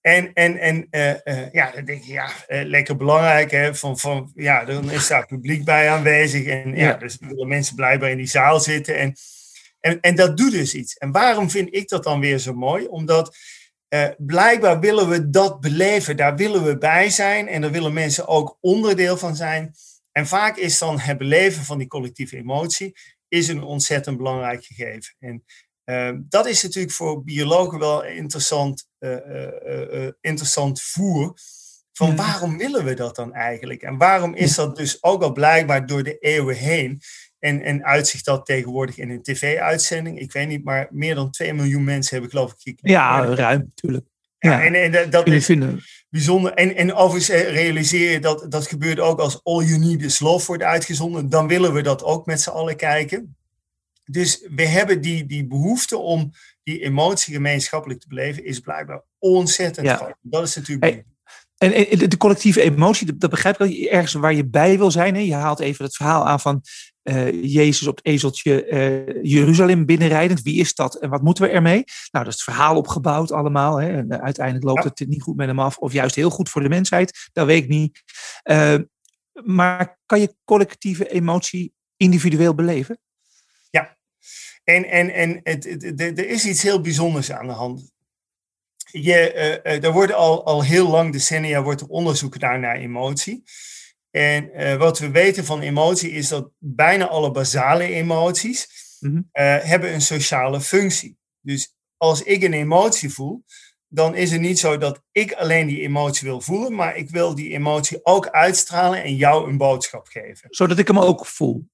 En, 0.00 0.32
en, 0.32 0.58
en 0.58 0.86
uh, 0.90 1.14
uh, 1.24 1.52
ja, 1.52 1.70
dan 1.70 1.84
denk 1.84 2.02
je, 2.02 2.12
ja, 2.12 2.30
uh, 2.48 2.62
lekker 2.64 2.96
belangrijk. 2.96 3.50
Hè? 3.50 3.74
Van, 3.74 3.98
van, 3.98 4.32
ja, 4.34 4.64
dan 4.64 4.90
is 4.90 5.06
daar 5.06 5.26
publiek 5.26 5.64
bij 5.64 5.90
aanwezig. 5.90 6.46
En 6.46 6.76
ja, 6.76 6.86
ja 6.86 6.94
dus 6.94 7.16
willen 7.20 7.48
mensen 7.48 7.74
blijkbaar 7.74 8.10
in 8.10 8.16
die 8.16 8.26
zaal 8.26 8.60
zitten. 8.60 8.96
En, 8.96 9.14
en, 9.80 10.00
en 10.00 10.14
dat 10.14 10.36
doet 10.36 10.52
dus 10.52 10.74
iets. 10.74 10.96
En 10.96 11.12
waarom 11.12 11.50
vind 11.50 11.74
ik 11.74 11.88
dat 11.88 12.04
dan 12.04 12.20
weer 12.20 12.38
zo 12.38 12.54
mooi? 12.54 12.86
Omdat 12.86 13.36
uh, 13.94 14.08
blijkbaar 14.18 14.80
willen 14.80 15.08
we 15.08 15.30
dat 15.30 15.60
beleven, 15.60 16.16
daar 16.16 16.36
willen 16.36 16.64
we 16.64 16.78
bij 16.78 17.10
zijn 17.10 17.48
en 17.48 17.60
daar 17.60 17.70
willen 17.70 17.92
mensen 17.92 18.28
ook 18.28 18.56
onderdeel 18.60 19.16
van 19.16 19.36
zijn. 19.36 19.74
En 20.12 20.26
vaak 20.26 20.56
is 20.56 20.78
dan 20.78 20.98
het 20.98 21.18
beleven 21.18 21.64
van 21.64 21.78
die 21.78 21.86
collectieve 21.86 22.36
emotie 22.36 22.94
is 23.28 23.48
een 23.48 23.62
ontzettend 23.62 24.16
belangrijk 24.16 24.64
gegeven. 24.64 25.16
En 25.18 25.44
uh, 25.84 26.18
dat 26.28 26.46
is 26.46 26.62
natuurlijk 26.62 26.94
voor 26.94 27.24
biologen 27.24 27.78
wel 27.78 28.04
interessant, 28.04 28.88
uh, 28.98 30.08
interessant 30.20 30.82
voer. 30.82 31.34
Van 31.92 32.16
waarom 32.16 32.58
willen 32.58 32.84
we 32.84 32.94
dat 32.94 33.16
dan 33.16 33.32
eigenlijk? 33.32 33.82
En 33.82 33.98
waarom 33.98 34.34
is 34.34 34.54
dat 34.54 34.76
dus 34.76 35.02
ook 35.02 35.22
al 35.22 35.32
blijkbaar 35.32 35.86
door 35.86 36.02
de 36.02 36.18
eeuwen 36.18 36.56
heen 36.56 37.00
en, 37.40 37.62
en 37.62 37.84
uitzicht 37.84 38.24
dat 38.24 38.46
tegenwoordig 38.46 38.98
in 38.98 39.10
een 39.10 39.22
tv-uitzending. 39.22 40.20
Ik 40.20 40.32
weet 40.32 40.48
niet, 40.48 40.64
maar 40.64 40.88
meer 40.90 41.14
dan 41.14 41.30
2 41.30 41.54
miljoen 41.54 41.84
mensen 41.84 42.12
hebben 42.12 42.30
geloof 42.30 42.52
ik 42.52 42.58
gekeken. 42.58 42.90
Ja, 42.90 43.24
ruim, 43.24 43.58
natuurlijk. 43.74 44.06
Ja, 44.38 44.50
ja, 44.50 44.64
en, 44.64 44.94
en 44.94 45.10
dat 45.10 45.26
is 45.26 45.44
vinden. 45.44 45.80
bijzonder. 46.08 46.52
En, 46.52 46.76
en 46.76 46.94
overigens 46.94 47.38
realiseer 47.48 48.10
je 48.10 48.20
dat 48.20 48.46
dat 48.48 48.66
gebeurt 48.66 49.00
ook 49.00 49.20
als 49.20 49.40
All 49.42 49.64
You 49.64 49.78
Need 49.78 50.02
Is 50.02 50.20
Love 50.20 50.46
wordt 50.46 50.62
uitgezonden. 50.62 51.28
Dan 51.28 51.48
willen 51.48 51.72
we 51.72 51.82
dat 51.82 52.02
ook 52.02 52.26
met 52.26 52.40
z'n 52.40 52.50
allen 52.50 52.76
kijken. 52.76 53.36
Dus 54.04 54.46
we 54.54 54.66
hebben 54.66 55.00
die, 55.00 55.26
die 55.26 55.46
behoefte 55.46 55.96
om 55.98 56.32
die 56.62 56.82
emotie 56.82 57.34
gemeenschappelijk 57.34 58.00
te 58.00 58.08
beleven, 58.08 58.44
is 58.44 58.60
blijkbaar 58.60 59.02
ontzettend 59.18 59.86
ja. 59.86 59.96
groot. 59.96 60.16
Dat 60.20 60.46
is 60.46 60.54
natuurlijk. 60.54 60.84
Hey, 60.92 61.04
En, 61.58 61.88
en 61.88 62.08
de 62.08 62.16
collectieve 62.16 62.60
emotie, 62.60 63.16
dat 63.16 63.30
begrijp 63.30 63.60
ik 63.60 63.60
wel, 63.60 63.92
ergens 63.92 64.12
waar 64.12 64.34
je 64.34 64.46
bij 64.46 64.78
wil 64.78 64.90
zijn. 64.90 65.14
Hè? 65.14 65.20
Je 65.20 65.34
haalt 65.34 65.60
even 65.60 65.84
het 65.84 65.96
verhaal 65.96 66.26
aan 66.26 66.40
van 66.40 66.62
uh, 67.02 67.44
Jezus 67.44 67.86
op 67.86 67.96
het 67.96 68.06
ezeltje 68.06 68.66
uh, 68.66 69.22
Jeruzalem 69.22 69.86
binnenrijdend. 69.86 70.42
Wie 70.42 70.60
is 70.60 70.74
dat 70.74 70.94
en 70.94 71.10
wat 71.10 71.22
moeten 71.22 71.44
we 71.44 71.50
ermee? 71.50 71.84
Nou, 72.10 72.24
dat 72.24 72.26
is 72.26 72.34
het 72.34 72.42
verhaal 72.42 72.76
opgebouwd 72.76 73.32
allemaal. 73.32 73.80
Hè? 73.80 73.88
En 73.88 74.12
uh, 74.12 74.18
uiteindelijk 74.18 74.66
loopt 74.66 74.82
ja. 74.82 74.88
het 74.94 75.08
niet 75.08 75.22
goed 75.22 75.36
met 75.36 75.46
hem 75.46 75.60
af, 75.60 75.78
of 75.78 75.92
juist 75.92 76.14
heel 76.14 76.30
goed 76.30 76.48
voor 76.48 76.62
de 76.62 76.68
mensheid. 76.68 77.28
Dat 77.32 77.46
weet 77.46 77.62
ik 77.62 77.68
niet. 77.68 78.02
maar 79.44 79.98
kan 80.06 80.20
je 80.20 80.34
collectieve 80.44 81.08
emotie 81.08 81.72
individueel 81.96 82.54
beleven? 82.54 82.98
Ja, 83.70 83.96
en, 84.64 84.84
en, 84.84 85.14
en 85.14 85.40
het, 85.42 85.64
er 85.98 86.28
is 86.28 86.46
iets 86.46 86.62
heel 86.62 86.80
bijzonders 86.80 87.32
aan 87.32 87.46
de 87.46 87.52
hand. 87.52 87.92
Je, 88.90 89.30
er 89.62 89.92
wordt 89.92 90.12
al, 90.12 90.44
al 90.44 90.64
heel 90.64 90.88
lang, 90.88 91.12
decennia, 91.12 91.62
wordt 91.62 91.80
er 91.80 91.86
onderzoek 91.86 92.38
naar 92.38 92.76
emotie. 92.76 93.42
En 94.10 94.50
uh, 94.54 94.76
wat 94.76 94.98
we 94.98 95.10
weten 95.10 95.44
van 95.44 95.60
emotie 95.60 96.10
is 96.10 96.28
dat 96.28 96.50
bijna 96.58 97.08
alle 97.08 97.30
basale 97.30 97.84
emoties 97.84 98.68
mm 99.00 99.10
-hmm. 99.10 99.18
uh, 99.18 99.58
hebben 99.62 99.92
een 99.94 100.00
sociale 100.00 100.60
functie. 100.60 101.18
Dus 101.40 101.74
als 101.96 102.22
ik 102.22 102.42
een 102.42 102.52
emotie 102.52 103.10
voel, 103.10 103.44
dan 103.88 104.14
is 104.14 104.30
het 104.30 104.40
niet 104.40 104.58
zo 104.58 104.78
dat 104.78 105.02
ik 105.12 105.32
alleen 105.32 105.66
die 105.66 105.80
emotie 105.80 106.28
wil 106.28 106.40
voelen, 106.40 106.74
maar 106.74 106.96
ik 106.96 107.10
wil 107.10 107.34
die 107.34 107.50
emotie 107.50 108.00
ook 108.02 108.28
uitstralen 108.28 109.02
en 109.02 109.16
jou 109.16 109.48
een 109.48 109.56
boodschap 109.56 110.06
geven. 110.06 110.46
Zodat 110.50 110.78
ik 110.78 110.86
hem 110.86 110.98
ook 110.98 111.26
voel. 111.26 111.68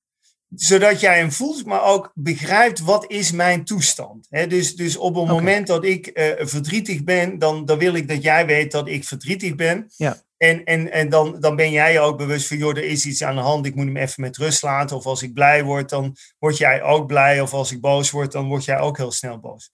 Zodat 0.55 1.00
jij 1.00 1.19
hem 1.19 1.33
voelt, 1.33 1.66
maar 1.66 1.83
ook 1.83 2.12
begrijpt 2.14 2.81
wat 2.81 3.11
is 3.11 3.33
mijn 3.33 3.64
toestand. 3.64 4.26
He, 4.31 4.47
dus, 4.47 4.76
dus 4.76 4.97
op 4.97 5.14
het 5.14 5.23
okay. 5.23 5.35
moment 5.35 5.66
dat 5.66 5.85
ik 5.85 6.11
uh, 6.19 6.47
verdrietig 6.47 7.05
ben, 7.05 7.38
dan, 7.38 7.64
dan 7.64 7.78
wil 7.78 7.95
ik 7.95 8.09
dat 8.09 8.23
jij 8.23 8.47
weet 8.47 8.73
dat 8.73 8.88
ik 8.88 9.05
verdrietig 9.05 9.55
ben. 9.55 9.90
Ja. 9.97 10.25
En, 10.37 10.64
en, 10.64 10.93
en 10.93 11.09
dan, 11.09 11.40
dan 11.40 11.57
ben 11.57 11.71
jij 11.71 12.00
ook 12.00 12.19
bewust 12.19 12.47
van, 12.47 12.57
joh, 12.57 12.76
er 12.76 12.85
is 12.85 13.07
iets 13.07 13.23
aan 13.23 13.35
de 13.35 13.40
hand, 13.40 13.66
ik 13.66 13.75
moet 13.75 13.85
hem 13.85 13.97
even 13.97 14.23
met 14.23 14.37
rust 14.37 14.62
laten. 14.62 14.97
Of 14.97 15.07
als 15.07 15.23
ik 15.23 15.33
blij 15.33 15.64
word, 15.64 15.88
dan 15.88 16.16
word 16.38 16.57
jij 16.57 16.83
ook 16.83 17.07
blij. 17.07 17.40
Of 17.40 17.52
als 17.52 17.73
ik 17.73 17.81
boos 17.81 18.11
word, 18.11 18.33
dan 18.33 18.49
word 18.49 18.64
jij 18.64 18.78
ook 18.78 18.97
heel 18.97 19.12
snel 19.12 19.40
boos. 19.40 19.71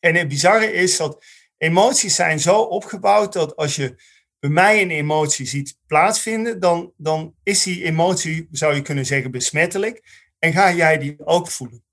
En 0.00 0.14
het 0.14 0.28
bizarre 0.28 0.72
is 0.72 0.96
dat 0.96 1.24
emoties 1.56 2.14
zijn 2.14 2.40
zo 2.40 2.60
opgebouwd 2.60 3.32
dat 3.32 3.56
als 3.56 3.76
je 3.76 4.02
bij 4.38 4.50
mij 4.50 4.82
een 4.82 4.90
emotie 4.90 5.46
ziet 5.46 5.78
plaatsvinden, 5.86 6.60
dan, 6.60 6.92
dan 6.96 7.34
is 7.42 7.62
die 7.62 7.84
emotie, 7.84 8.48
zou 8.50 8.74
je 8.74 8.82
kunnen 8.82 9.06
zeggen, 9.06 9.30
besmettelijk. 9.30 10.26
En 10.38 10.52
ga 10.52 10.72
jij 10.72 10.98
die 10.98 11.26
ook 11.26 11.48
voelen. 11.48 11.84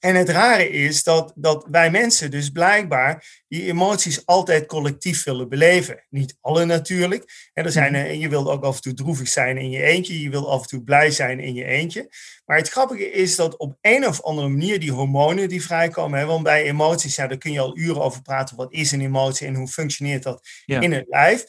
En 0.00 0.14
het 0.14 0.28
rare 0.28 0.68
is 0.68 1.02
dat, 1.02 1.32
dat 1.34 1.66
wij 1.70 1.90
mensen 1.90 2.30
dus 2.30 2.50
blijkbaar 2.50 3.42
die 3.48 3.66
emoties 3.66 4.26
altijd 4.26 4.66
collectief 4.66 5.24
willen 5.24 5.48
beleven. 5.48 6.04
Niet 6.08 6.36
alle 6.40 6.64
natuurlijk. 6.64 7.50
En 7.52 7.64
er 7.64 7.72
zijn, 7.72 7.94
en 7.94 8.18
je 8.18 8.28
wilt 8.28 8.48
ook 8.48 8.64
af 8.64 8.76
en 8.76 8.82
toe 8.82 8.94
droevig 8.94 9.28
zijn 9.28 9.58
in 9.58 9.70
je 9.70 9.82
eentje. 9.82 10.20
Je 10.20 10.30
wilt 10.30 10.46
af 10.46 10.62
en 10.62 10.68
toe 10.68 10.82
blij 10.82 11.10
zijn 11.10 11.40
in 11.40 11.54
je 11.54 11.64
eentje. 11.64 12.08
Maar 12.44 12.56
het 12.56 12.68
grappige 12.68 13.10
is 13.10 13.36
dat 13.36 13.56
op 13.56 13.78
een 13.80 14.06
of 14.06 14.22
andere 14.22 14.48
manier 14.48 14.80
die 14.80 14.92
hormonen 14.92 15.48
die 15.48 15.62
vrijkomen. 15.62 16.18
Hè, 16.18 16.24
want 16.24 16.42
bij 16.42 16.62
emoties, 16.62 17.16
ja, 17.16 17.26
daar 17.26 17.38
kun 17.38 17.52
je 17.52 17.60
al 17.60 17.76
uren 17.76 18.02
over 18.02 18.22
praten. 18.22 18.56
Wat 18.56 18.72
is 18.72 18.92
een 18.92 19.00
emotie 19.00 19.46
en 19.46 19.54
hoe 19.54 19.68
functioneert 19.68 20.22
dat 20.22 20.48
ja. 20.64 20.80
in 20.80 20.92
het 20.92 21.06
lijf? 21.08 21.44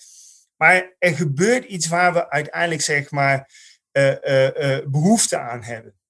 Maar 0.57 0.95
er 0.99 1.15
gebeurt 1.15 1.65
iets 1.65 1.87
waar 1.87 2.13
we 2.13 2.29
uiteindelijk 2.29 2.81
zeg 2.81 3.11
maar 3.11 3.49
uh, 3.91 4.15
uh, 4.23 4.43
uh, 4.43 4.77
behoefte 4.85 5.37
aan 5.37 5.63
hebben. 5.63 6.00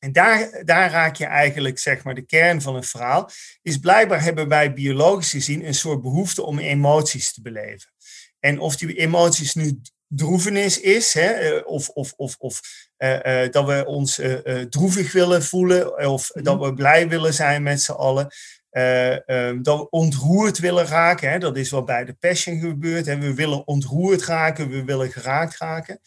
En 0.00 0.12
daar, 0.12 0.62
daar 0.64 0.90
raak 0.90 1.16
je 1.16 1.24
eigenlijk 1.24 1.78
zeg 1.78 2.04
maar 2.04 2.14
de 2.14 2.26
kern 2.26 2.62
van 2.62 2.74
het 2.74 2.86
verhaal. 2.86 3.30
Is 3.62 3.78
blijkbaar 3.78 4.22
hebben 4.22 4.48
wij 4.48 4.72
biologisch 4.72 5.30
gezien 5.30 5.66
een 5.66 5.74
soort 5.74 6.02
behoefte 6.02 6.42
om 6.42 6.58
emoties 6.58 7.32
te 7.32 7.42
beleven. 7.42 7.92
En 8.40 8.58
of 8.58 8.76
die 8.76 8.96
emoties 8.96 9.54
nu 9.54 9.80
droevenis 10.08 10.80
is, 10.80 11.14
hè, 11.14 11.56
of, 11.56 11.88
of, 11.88 12.12
of, 12.16 12.36
of 12.38 12.60
uh, 12.98 13.42
uh, 13.42 13.50
dat 13.50 13.66
we 13.66 13.84
ons 13.86 14.18
uh, 14.18 14.60
droevig 14.60 15.12
willen 15.12 15.42
voelen, 15.42 16.08
of 16.08 16.28
mm-hmm. 16.28 16.42
dat 16.42 16.66
we 16.66 16.74
blij 16.74 17.08
willen 17.08 17.34
zijn 17.34 17.62
met 17.62 17.82
z'n 17.82 17.92
allen. 17.92 18.28
Um, 18.72 19.62
dat 19.62 19.78
we 19.78 19.90
ontroerd 19.90 20.58
willen 20.58 20.86
raken, 20.86 21.30
hè, 21.30 21.38
dat 21.38 21.56
is 21.56 21.70
wat 21.70 21.84
bij 21.84 22.04
de 22.04 22.12
passion 22.12 22.60
gebeurt. 22.60 23.06
Hè. 23.06 23.18
We 23.18 23.34
willen 23.34 23.66
ontroerd 23.66 24.24
raken, 24.24 24.68
we 24.68 24.84
willen 24.84 25.12
geraakt 25.12 25.56
raken. 25.56 26.00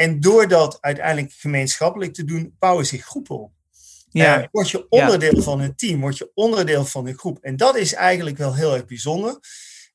En 0.00 0.20
door 0.20 0.48
dat 0.48 0.78
uiteindelijk 0.80 1.32
gemeenschappelijk 1.32 2.14
te 2.14 2.24
doen, 2.24 2.56
bouwen 2.58 2.86
zich 2.86 3.04
groepen 3.04 3.40
op. 3.40 3.52
Ja. 4.10 4.40
Uh, 4.40 4.46
word 4.50 4.70
je 4.70 4.88
onderdeel 4.88 5.36
ja. 5.36 5.42
van 5.42 5.60
een 5.60 5.74
team, 5.76 6.00
word 6.00 6.18
je 6.18 6.30
onderdeel 6.34 6.84
van 6.84 7.06
een 7.06 7.18
groep. 7.18 7.38
En 7.40 7.56
dat 7.56 7.76
is 7.76 7.94
eigenlijk 7.94 8.36
wel 8.36 8.54
heel 8.54 8.74
erg 8.74 8.84
bijzonder. 8.84 9.38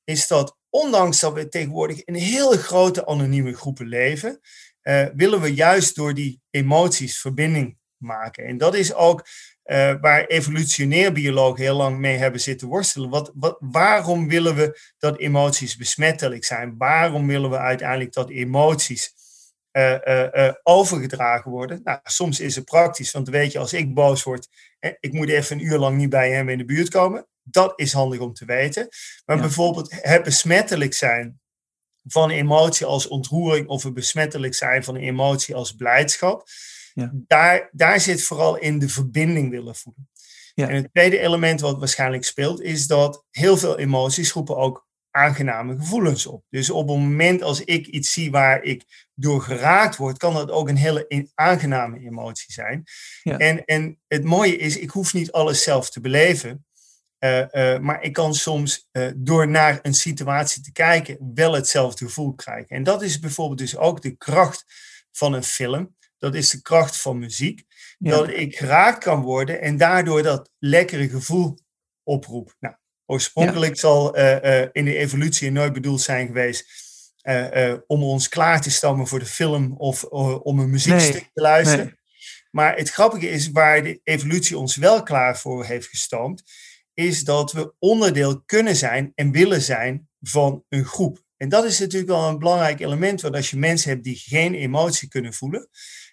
Is 0.03 0.27
dat 0.27 0.57
ondanks 0.69 1.19
dat 1.19 1.33
we 1.33 1.49
tegenwoordig 1.49 2.03
in 2.03 2.13
hele 2.13 2.57
grote 2.57 3.05
anonieme 3.05 3.53
groepen 3.53 3.87
leven, 3.87 4.39
uh, 4.83 5.05
willen 5.15 5.41
we 5.41 5.53
juist 5.53 5.95
door 5.95 6.13
die 6.13 6.41
emoties 6.49 7.19
verbinding 7.19 7.77
maken. 7.97 8.45
En 8.45 8.57
dat 8.57 8.75
is 8.75 8.93
ook 8.93 9.27
uh, 9.65 9.93
waar 10.01 10.25
evolutionair 10.25 11.11
biologen 11.11 11.63
heel 11.63 11.75
lang 11.75 11.97
mee 11.97 12.17
hebben 12.17 12.41
zitten 12.41 12.67
worstelen. 12.67 13.09
Wat, 13.09 13.31
wat, 13.35 13.57
waarom 13.59 14.27
willen 14.27 14.55
we 14.55 14.79
dat 14.97 15.17
emoties 15.17 15.75
besmettelijk 15.75 16.43
zijn? 16.43 16.75
Waarom 16.77 17.27
willen 17.27 17.49
we 17.49 17.57
uiteindelijk 17.57 18.13
dat 18.13 18.29
emoties 18.29 19.14
overgedragen 20.63 21.51
worden. 21.51 21.81
Nou, 21.83 21.99
soms 22.03 22.39
is 22.39 22.55
het 22.55 22.65
praktisch, 22.65 23.11
want 23.11 23.29
weet 23.29 23.51
je, 23.51 23.59
als 23.59 23.73
ik 23.73 23.93
boos 23.93 24.23
word, 24.23 24.47
ik 24.99 25.13
moet 25.13 25.29
even 25.29 25.57
een 25.57 25.65
uur 25.65 25.77
lang 25.77 25.97
niet 25.97 26.09
bij 26.09 26.31
hem 26.31 26.49
in 26.49 26.57
de 26.57 26.65
buurt 26.65 26.89
komen. 26.89 27.27
Dat 27.43 27.73
is 27.75 27.93
handig 27.93 28.19
om 28.19 28.33
te 28.33 28.45
weten. 28.45 28.87
Maar 29.25 29.35
ja. 29.35 29.41
bijvoorbeeld 29.41 29.95
het 30.01 30.23
besmettelijk 30.23 30.93
zijn 30.93 31.39
van 32.03 32.29
emotie 32.29 32.85
als 32.85 33.07
ontroering 33.07 33.67
of 33.67 33.83
het 33.83 33.93
besmettelijk 33.93 34.53
zijn 34.53 34.83
van 34.83 34.95
een 34.95 35.01
emotie 35.01 35.55
als 35.55 35.71
blijdschap. 35.71 36.47
Ja. 36.93 37.11
Daar, 37.13 37.69
daar 37.71 37.99
zit 37.99 38.23
vooral 38.23 38.57
in 38.57 38.79
de 38.79 38.89
verbinding 38.89 39.49
willen 39.49 39.75
voelen. 39.75 40.09
Ja. 40.53 40.69
En 40.69 40.75
het 40.75 40.89
tweede 40.91 41.19
element 41.19 41.61
wat 41.61 41.79
waarschijnlijk 41.79 42.23
speelt, 42.23 42.61
is 42.61 42.87
dat 42.87 43.25
heel 43.31 43.57
veel 43.57 43.77
emoties 43.77 44.31
roepen 44.31 44.57
ook 44.57 44.84
aangename 45.15 45.75
gevoelens 45.77 46.25
op. 46.25 46.43
Dus 46.49 46.69
op 46.69 46.87
het 46.87 46.97
moment 46.97 47.41
als 47.41 47.63
ik 47.63 47.87
iets 47.87 48.11
zie 48.11 48.31
waar 48.31 48.63
ik 48.63 49.09
door 49.13 49.41
geraakt 49.41 49.95
word, 49.95 50.17
kan 50.17 50.33
dat 50.33 50.51
ook 50.51 50.69
een 50.69 50.75
hele 50.75 51.29
aangename 51.33 51.99
emotie 51.99 52.53
zijn. 52.53 52.83
Ja. 53.23 53.37
En, 53.37 53.65
en 53.65 53.99
het 54.07 54.23
mooie 54.23 54.57
is, 54.57 54.77
ik 54.77 54.89
hoef 54.89 55.13
niet 55.13 55.31
alles 55.31 55.63
zelf 55.63 55.89
te 55.89 56.01
beleven. 56.01 56.65
Uh, 57.19 57.45
uh, 57.51 57.79
maar 57.79 58.03
ik 58.03 58.13
kan 58.13 58.33
soms 58.33 58.87
uh, 58.91 59.11
door 59.15 59.47
naar 59.47 59.79
een 59.81 59.93
situatie 59.93 60.61
te 60.61 60.71
kijken 60.71 61.31
wel 61.33 61.53
hetzelfde 61.53 62.05
gevoel 62.05 62.33
krijgen. 62.33 62.75
En 62.75 62.83
dat 62.83 63.01
is 63.01 63.19
bijvoorbeeld 63.19 63.59
dus 63.59 63.77
ook 63.77 64.01
de 64.01 64.15
kracht 64.17 64.65
van 65.11 65.33
een 65.33 65.43
film. 65.43 65.95
Dat 66.17 66.35
is 66.35 66.49
de 66.49 66.61
kracht 66.61 67.01
van 67.01 67.19
muziek. 67.19 67.63
Ja. 67.97 68.11
Dat 68.11 68.29
ik 68.29 68.55
geraakt 68.55 69.03
kan 69.03 69.21
worden 69.21 69.61
en 69.61 69.77
daardoor 69.77 70.23
dat 70.23 70.49
lekkere 70.59 71.09
gevoel 71.09 71.57
oproep. 72.03 72.55
Nou, 72.59 72.75
Oorspronkelijk 73.05 73.73
ja. 73.73 73.79
zal 73.79 74.17
uh, 74.17 74.43
uh, 74.43 74.67
in 74.71 74.85
de 74.85 74.97
evolutie 74.97 75.51
nooit 75.51 75.73
bedoeld 75.73 76.01
zijn 76.01 76.27
geweest 76.27 76.65
uh, 77.23 77.73
om 77.87 78.03
ons 78.03 78.29
klaar 78.29 78.61
te 78.61 78.71
stammen 78.71 79.07
voor 79.07 79.19
de 79.19 79.25
film 79.25 79.75
of 79.77 80.03
om 80.03 80.59
een 80.59 80.69
muziekstuk 80.69 81.13
nee, 81.13 81.29
te 81.33 81.41
luisteren. 81.41 81.85
Nee. 81.85 81.95
Maar 82.51 82.75
het 82.75 82.89
grappige 82.89 83.29
is, 83.29 83.51
waar 83.51 83.83
de 83.83 83.99
evolutie 84.03 84.57
ons 84.57 84.75
wel 84.75 85.03
klaar 85.03 85.37
voor 85.37 85.65
heeft 85.65 85.87
gestoomd, 85.87 86.43
is 86.93 87.23
dat 87.23 87.51
we 87.51 87.73
onderdeel 87.79 88.41
kunnen 88.45 88.75
zijn 88.75 89.11
en 89.15 89.31
willen 89.31 89.61
zijn 89.61 90.09
van 90.21 90.63
een 90.69 90.85
groep. 90.85 91.23
En 91.37 91.49
dat 91.49 91.65
is 91.65 91.79
natuurlijk 91.79 92.11
wel 92.11 92.29
een 92.29 92.39
belangrijk 92.39 92.79
element, 92.79 93.21
want 93.21 93.35
als 93.35 93.49
je 93.49 93.57
mensen 93.57 93.89
hebt 93.89 94.03
die 94.03 94.15
geen 94.15 94.53
emotie 94.53 95.07
kunnen 95.07 95.33
voelen, 95.33 95.69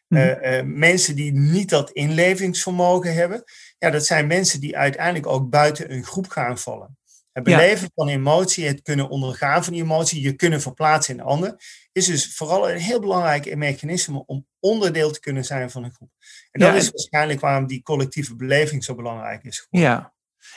mm. 0.09 0.79
mensen 0.79 1.17
die 1.17 1.33
niet 1.33 1.69
dat 1.69 1.91
inlevingsvermogen 1.91 3.15
hebben, 3.15 3.45
ja, 3.83 3.91
dat 3.91 4.07
zijn 4.07 4.27
mensen 4.27 4.61
die 4.61 4.77
uiteindelijk 4.77 5.27
ook 5.27 5.51
buiten 5.51 5.93
een 5.93 6.05
groep 6.05 6.29
gaan 6.29 6.59
vallen. 6.59 6.97
Het 7.33 7.45
beleven 7.45 7.83
ja. 7.83 7.89
van 7.95 8.09
emotie, 8.09 8.67
het 8.67 8.83
kunnen 8.83 9.09
ondergaan 9.09 9.65
van 9.65 9.73
die 9.73 9.83
emotie, 9.83 10.23
je 10.23 10.33
kunnen 10.33 10.61
verplaatsen 10.61 11.15
in 11.15 11.21
ander, 11.21 11.57
is 11.93 12.07
dus 12.07 12.37
vooral 12.37 12.71
een 12.71 12.79
heel 12.79 13.01
belangrijk 13.01 13.57
mechanisme 13.57 14.27
om 14.27 14.47
onderdeel 14.61 15.11
te 15.11 15.21
kunnen 15.21 15.45
zijn 15.45 15.71
van 15.71 15.85
een 15.85 15.93
groep. 15.93 16.11
En 16.51 16.61
dat 16.61 16.71
ja, 16.71 16.77
is 16.77 16.91
waarschijnlijk 16.91 17.41
waarom 17.41 17.67
die 17.67 17.83
collectieve 17.83 18.37
beleving 18.37 18.85
zo 18.85 18.95
belangrijk 18.95 19.45
is. 19.45 19.61
Geworden. 19.61 19.91
Ja, 19.91 20.13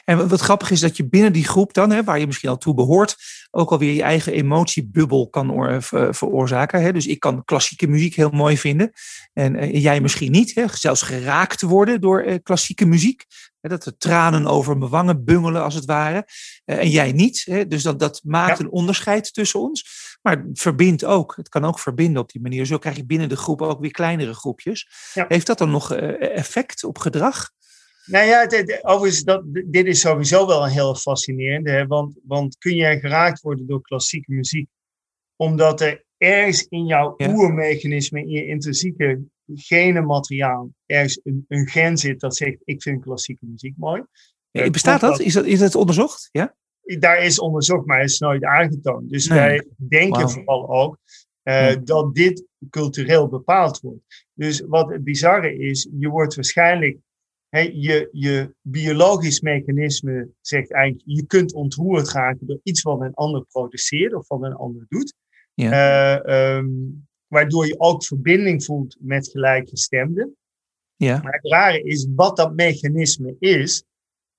en 0.05 0.27
wat 0.27 0.41
grappig 0.41 0.71
is 0.71 0.79
dat 0.79 0.97
je 0.97 1.07
binnen 1.07 1.33
die 1.33 1.47
groep 1.47 1.73
dan, 1.73 1.91
hè, 1.91 2.03
waar 2.03 2.19
je 2.19 2.25
misschien 2.25 2.49
al 2.49 2.57
toe 2.57 2.73
behoort, 2.73 3.15
ook 3.51 3.71
alweer 3.71 3.93
je 3.93 4.01
eigen 4.01 4.33
emotiebubbel 4.33 5.29
kan 5.29 5.81
veroorzaken. 6.13 6.81
Hè. 6.81 6.93
Dus 6.93 7.07
ik 7.07 7.19
kan 7.19 7.45
klassieke 7.45 7.87
muziek 7.87 8.15
heel 8.15 8.29
mooi 8.29 8.57
vinden 8.57 8.91
en, 9.33 9.55
en 9.55 9.79
jij 9.79 10.01
misschien 10.01 10.31
niet. 10.31 10.55
Hè. 10.55 10.65
Zelfs 10.67 11.01
geraakt 11.01 11.61
worden 11.61 12.01
door 12.01 12.21
eh, 12.21 12.35
klassieke 12.43 12.85
muziek. 12.85 13.25
Hè, 13.61 13.69
dat 13.69 13.83
de 13.83 13.97
tranen 13.97 14.47
over 14.47 14.77
mijn 14.77 14.89
wangen 14.89 15.23
bungelen 15.23 15.63
als 15.63 15.73
het 15.73 15.85
ware. 15.85 16.27
Eh, 16.65 16.77
en 16.77 16.89
jij 16.89 17.11
niet. 17.11 17.43
Hè. 17.45 17.67
Dus 17.67 17.83
dat, 17.83 17.99
dat 17.99 18.21
maakt 18.23 18.57
ja. 18.57 18.63
een 18.63 18.71
onderscheid 18.71 19.33
tussen 19.33 19.59
ons. 19.59 19.87
Maar 20.21 20.37
het 20.37 20.61
verbindt 20.61 21.05
ook. 21.05 21.33
Het 21.35 21.49
kan 21.49 21.65
ook 21.65 21.79
verbinden 21.79 22.21
op 22.21 22.31
die 22.31 22.41
manier. 22.41 22.65
Zo 22.65 22.77
krijg 22.77 22.95
je 22.95 23.05
binnen 23.05 23.29
de 23.29 23.37
groep 23.37 23.61
ook 23.61 23.79
weer 23.79 23.91
kleinere 23.91 24.33
groepjes. 24.33 24.89
Ja. 25.13 25.25
Heeft 25.27 25.47
dat 25.47 25.57
dan 25.57 25.71
nog 25.71 25.93
effect 25.93 26.83
op 26.83 26.97
gedrag? 26.97 27.51
Nou 28.05 28.25
ja, 28.25 28.47
overigens, 28.81 29.23
dat, 29.23 29.43
dit 29.65 29.85
is 29.85 29.99
sowieso 29.99 30.47
wel 30.47 30.63
een 30.63 30.71
heel 30.71 30.95
fascinerende. 30.95 31.71
Hè? 31.71 31.87
Want, 31.87 32.15
want 32.23 32.57
kun 32.57 32.75
jij 32.75 32.99
geraakt 32.99 33.41
worden 33.41 33.67
door 33.67 33.81
klassieke 33.81 34.33
muziek 34.33 34.67
omdat 35.35 35.81
er 35.81 36.03
ergens 36.17 36.65
in 36.69 36.85
jouw 36.85 37.13
ja. 37.17 37.33
oermechanisme, 37.33 38.19
in 38.19 38.29
je 38.29 38.45
intrinsieke 38.45 39.21
genenmateriaal, 39.53 40.69
ergens 40.85 41.19
een, 41.23 41.45
een 41.47 41.67
gen 41.67 41.97
zit 41.97 42.19
dat 42.19 42.35
zegt: 42.35 42.57
Ik 42.63 42.81
vind 42.81 43.01
klassieke 43.01 43.45
muziek 43.45 43.73
mooi. 43.77 44.03
Ja, 44.51 44.69
bestaat 44.69 45.01
dat? 45.01 45.19
Is, 45.19 45.33
dat? 45.33 45.45
is 45.45 45.59
dat 45.59 45.75
onderzocht? 45.75 46.29
Ja? 46.31 46.55
Daar 46.81 47.23
is 47.23 47.39
onderzocht, 47.39 47.85
maar 47.85 48.03
is 48.03 48.19
nooit 48.19 48.43
aangetoond. 48.43 49.09
Dus 49.09 49.27
wij 49.27 49.67
denken 49.75 50.29
vooral 50.29 50.69
ook 50.69 50.97
uh, 51.43 51.75
dat 51.83 52.15
dit 52.15 52.45
cultureel 52.69 53.27
bepaald 53.27 53.79
wordt. 53.79 54.25
Dus 54.33 54.59
wat 54.67 54.89
het 54.89 55.03
bizarre 55.03 55.57
is, 55.57 55.89
je 55.99 56.09
wordt 56.09 56.35
waarschijnlijk 56.35 56.97
je, 57.63 58.09
je 58.11 58.53
biologisch 58.61 59.41
mechanisme 59.41 60.29
zegt 60.41 60.71
eigenlijk, 60.71 61.03
je 61.05 61.25
kunt 61.25 61.53
ontroerd 61.53 62.11
raken 62.11 62.47
door 62.47 62.59
iets 62.63 62.81
wat 62.81 63.01
een 63.01 63.13
ander 63.13 63.45
produceert 63.45 64.13
of 64.13 64.27
wat 64.27 64.41
een 64.41 64.55
ander 64.55 64.85
doet. 64.89 65.13
Ja. 65.53 66.21
Uh, 66.23 66.55
um, 66.57 67.07
waardoor 67.27 67.67
je 67.67 67.79
ook 67.79 68.03
verbinding 68.05 68.63
voelt 68.63 68.95
met 68.99 69.29
gelijkgestemden. 69.29 70.35
Ja. 70.95 71.21
Maar 71.21 71.33
het 71.33 71.51
rare 71.51 71.83
is, 71.83 72.07
wat 72.15 72.37
dat 72.37 72.55
mechanisme 72.55 73.35
is, 73.39 73.83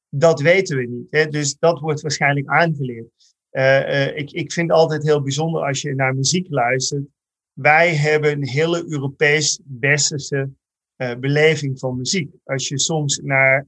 dat 0.09 0.41
weten 0.41 0.77
we 0.77 0.87
niet. 0.87 1.07
Hè? 1.11 1.27
Dus 1.27 1.57
dat 1.59 1.81
wordt 1.81 2.01
waarschijnlijk 2.01 2.47
aangeleerd. 2.47 3.09
Uh, 3.51 3.89
uh, 3.89 4.17
ik, 4.17 4.31
ik 4.31 4.53
vind 4.53 4.69
het 4.69 4.79
altijd 4.79 5.03
heel 5.03 5.23
bijzonder 5.23 5.63
als 5.67 5.83
je 5.83 5.95
naar 5.95 6.15
muziek 6.15 6.47
luistert. 6.51 7.05
Wij 7.53 7.95
hebben 7.95 8.33
een 8.33 8.49
hele 8.49 8.85
Europees-westerse 8.89 10.51
uh, 10.97 11.15
beleving 11.15 11.79
van 11.79 11.97
muziek. 11.97 12.31
Als 12.45 12.69
je 12.69 12.79
soms 12.79 13.21
naar 13.23 13.65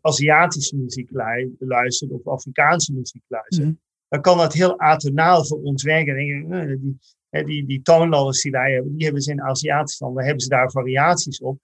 Aziatische 0.00 0.76
muziek 0.76 1.10
luistert 1.58 2.10
of 2.10 2.26
Afrikaanse 2.26 2.92
muziek 2.92 3.22
luistert, 3.28 3.68
mm. 3.68 3.80
dan 4.08 4.20
kan 4.20 4.38
dat 4.38 4.52
heel 4.52 4.78
atonaal 4.78 5.44
voor 5.44 5.62
ons 5.62 5.82
werken. 5.82 6.16
Die, 6.16 7.44
die, 7.44 7.66
die 7.66 7.82
toonladders 7.82 8.42
die 8.42 8.52
wij 8.52 8.72
hebben, 8.72 8.96
die 8.96 9.04
hebben 9.04 9.22
ze 9.22 9.30
in 9.30 9.42
Aziatische 9.42 10.04
landen, 10.04 10.24
hebben 10.24 10.42
ze 10.42 10.48
daar 10.48 10.70
variaties 10.70 11.40
op. 11.40 11.58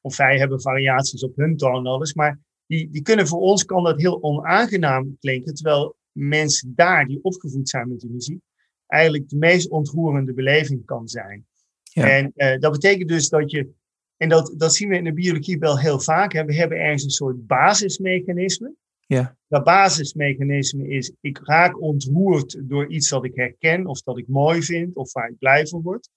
Of 0.00 0.16
wij 0.16 0.38
hebben 0.38 0.60
variaties 0.60 1.22
op 1.22 1.36
hun 1.36 1.56
toonladders, 1.56 2.14
maar 2.14 2.40
die, 2.66 2.90
die 2.90 3.02
kunnen 3.02 3.26
voor 3.26 3.40
ons 3.40 3.64
kan 3.64 3.84
dat 3.84 4.00
heel 4.00 4.22
onaangenaam 4.22 5.16
klinken, 5.20 5.54
terwijl 5.54 5.96
mensen 6.12 6.72
daar 6.76 7.06
die 7.06 7.18
opgevoed 7.22 7.68
zijn 7.68 7.88
met 7.88 8.00
die 8.00 8.10
muziek, 8.10 8.40
eigenlijk 8.86 9.28
de 9.28 9.36
meest 9.36 9.68
ontroerende 9.68 10.34
beleving 10.34 10.84
kan 10.84 11.08
zijn. 11.08 11.46
Ja. 11.82 12.08
En 12.08 12.60
dat 12.60 12.72
betekent 12.72 13.08
dus 13.08 13.28
dat 13.28 13.50
je, 13.50 13.68
en 14.18 14.28
dat, 14.28 14.54
dat 14.56 14.74
zien 14.74 14.88
we 14.88 14.96
in 14.96 15.04
de 15.04 15.12
biologie 15.12 15.58
wel 15.58 15.78
heel 15.78 16.00
vaak, 16.00 16.32
hè, 16.32 16.44
we 16.44 16.54
hebben 16.54 16.78
ergens 16.78 17.04
een 17.04 17.10
soort 17.10 17.46
basismechanisme. 17.46 18.74
Ja. 19.06 19.36
Dat 19.48 19.64
basismechanisme 19.64 20.88
is, 20.88 21.12
ik 21.20 21.40
raak 21.42 21.80
ontroerd 21.80 22.60
door 22.62 22.88
iets 22.88 23.08
dat 23.08 23.24
ik 23.24 23.34
herken, 23.34 23.86
of 23.86 24.02
dat 24.02 24.18
ik 24.18 24.28
mooi 24.28 24.62
vind, 24.62 24.96
of 24.96 25.12
waar 25.12 25.28
ik 25.28 25.38
blij 25.38 25.66
van 25.66 25.82
word. 25.82 26.08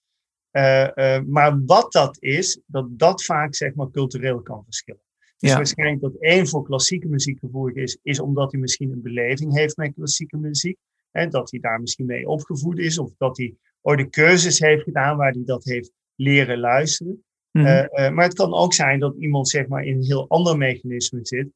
Uh, 0.51 0.89
uh, 0.95 1.19
maar 1.27 1.65
wat 1.65 1.91
dat 1.91 2.17
is, 2.19 2.59
dat 2.65 2.99
dat 2.99 3.23
vaak 3.23 3.55
zeg 3.55 3.73
maar 3.73 3.91
cultureel 3.91 4.41
kan 4.41 4.63
verschillen. 4.63 5.01
Dus 5.37 5.49
ja. 5.49 5.55
waarschijnlijk 5.55 6.01
dat 6.01 6.15
één 6.15 6.47
voor 6.47 6.63
klassieke 6.63 7.07
muziek 7.07 7.39
gevoelig 7.39 7.75
is, 7.75 7.97
is 8.03 8.19
omdat 8.19 8.51
hij 8.51 8.61
misschien 8.61 8.91
een 8.91 9.01
beleving 9.01 9.53
heeft 9.53 9.77
met 9.77 9.93
klassieke 9.93 10.37
muziek. 10.37 10.77
Hè, 11.11 11.27
dat 11.27 11.51
hij 11.51 11.59
daar 11.59 11.81
misschien 11.81 12.05
mee 12.05 12.27
opgevoed 12.27 12.77
is, 12.79 12.97
of 12.97 13.13
dat 13.17 13.37
hij 13.37 13.55
ooit 13.81 13.99
de 13.99 14.09
keuzes 14.09 14.59
heeft 14.59 14.83
gedaan 14.83 15.17
waar 15.17 15.31
hij 15.31 15.43
dat 15.45 15.63
heeft 15.63 15.91
leren 16.15 16.59
luisteren. 16.59 17.23
Mm 17.51 17.65
-hmm. 17.65 17.89
uh, 17.93 18.09
maar 18.09 18.25
het 18.25 18.33
kan 18.33 18.53
ook 18.53 18.73
zijn 18.73 18.99
dat 18.99 19.15
iemand 19.19 19.49
zeg 19.49 19.67
maar 19.67 19.83
in 19.83 19.95
een 19.95 20.05
heel 20.05 20.29
ander 20.29 20.57
mechanisme 20.57 21.19
zit. 21.23 21.47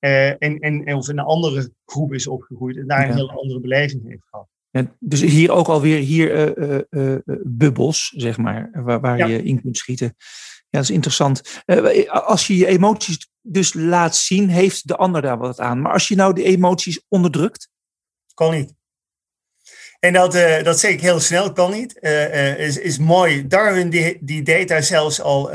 Uh, 0.00 0.28
en, 0.28 0.58
en, 0.58 0.94
of 0.94 1.08
in 1.08 1.18
een 1.18 1.24
andere 1.24 1.72
groep 1.84 2.12
is 2.12 2.26
opgegroeid 2.26 2.76
en 2.76 2.86
daar 2.86 3.00
ja. 3.00 3.08
een 3.08 3.14
heel 3.14 3.30
andere 3.30 3.60
beleving 3.60 4.08
heeft 4.08 4.22
gehad. 4.30 4.48
Ja, 4.70 4.96
dus 4.98 5.20
hier 5.20 5.50
ook 5.50 5.66
alweer 5.66 5.98
hier 5.98 6.58
uh, 6.90 7.16
bubbels, 7.42 8.12
zeg 8.16 8.36
maar, 8.38 8.70
waar, 8.72 9.00
waar 9.00 9.18
ja. 9.18 9.26
je 9.26 9.42
in 9.42 9.60
kunt 9.60 9.76
schieten. 9.76 10.14
Ja, 10.68 10.78
dat 10.78 10.82
is 10.82 10.90
interessant. 10.90 11.62
Als 12.08 12.46
je 12.46 12.56
je 12.56 12.66
emoties 12.66 13.30
dus 13.40 13.74
laat 13.74 14.16
zien, 14.16 14.48
heeft 14.48 14.88
de 14.88 14.96
ander 14.96 15.22
daar 15.22 15.38
wat 15.38 15.60
aan. 15.60 15.80
Maar 15.80 15.92
als 15.92 16.08
je 16.08 16.14
nou 16.14 16.34
de 16.34 16.42
emoties 16.42 17.04
onderdrukt? 17.08 17.68
Kan 18.34 18.52
niet. 18.52 18.74
En 20.00 20.12
dat, 20.12 20.34
uh, 20.34 20.62
dat 20.62 20.80
zeg 20.80 20.90
ik 20.90 21.00
heel 21.00 21.20
snel, 21.20 21.52
kan 21.52 21.70
niet. 21.70 21.98
Uh, 22.00 22.58
is, 22.58 22.78
is 22.78 22.98
mooi. 22.98 23.46
Darwin 23.46 23.90
die, 23.90 24.18
die 24.20 24.42
deed 24.42 24.68
daar 24.68 24.82
zelfs 24.82 25.20
al 25.20 25.50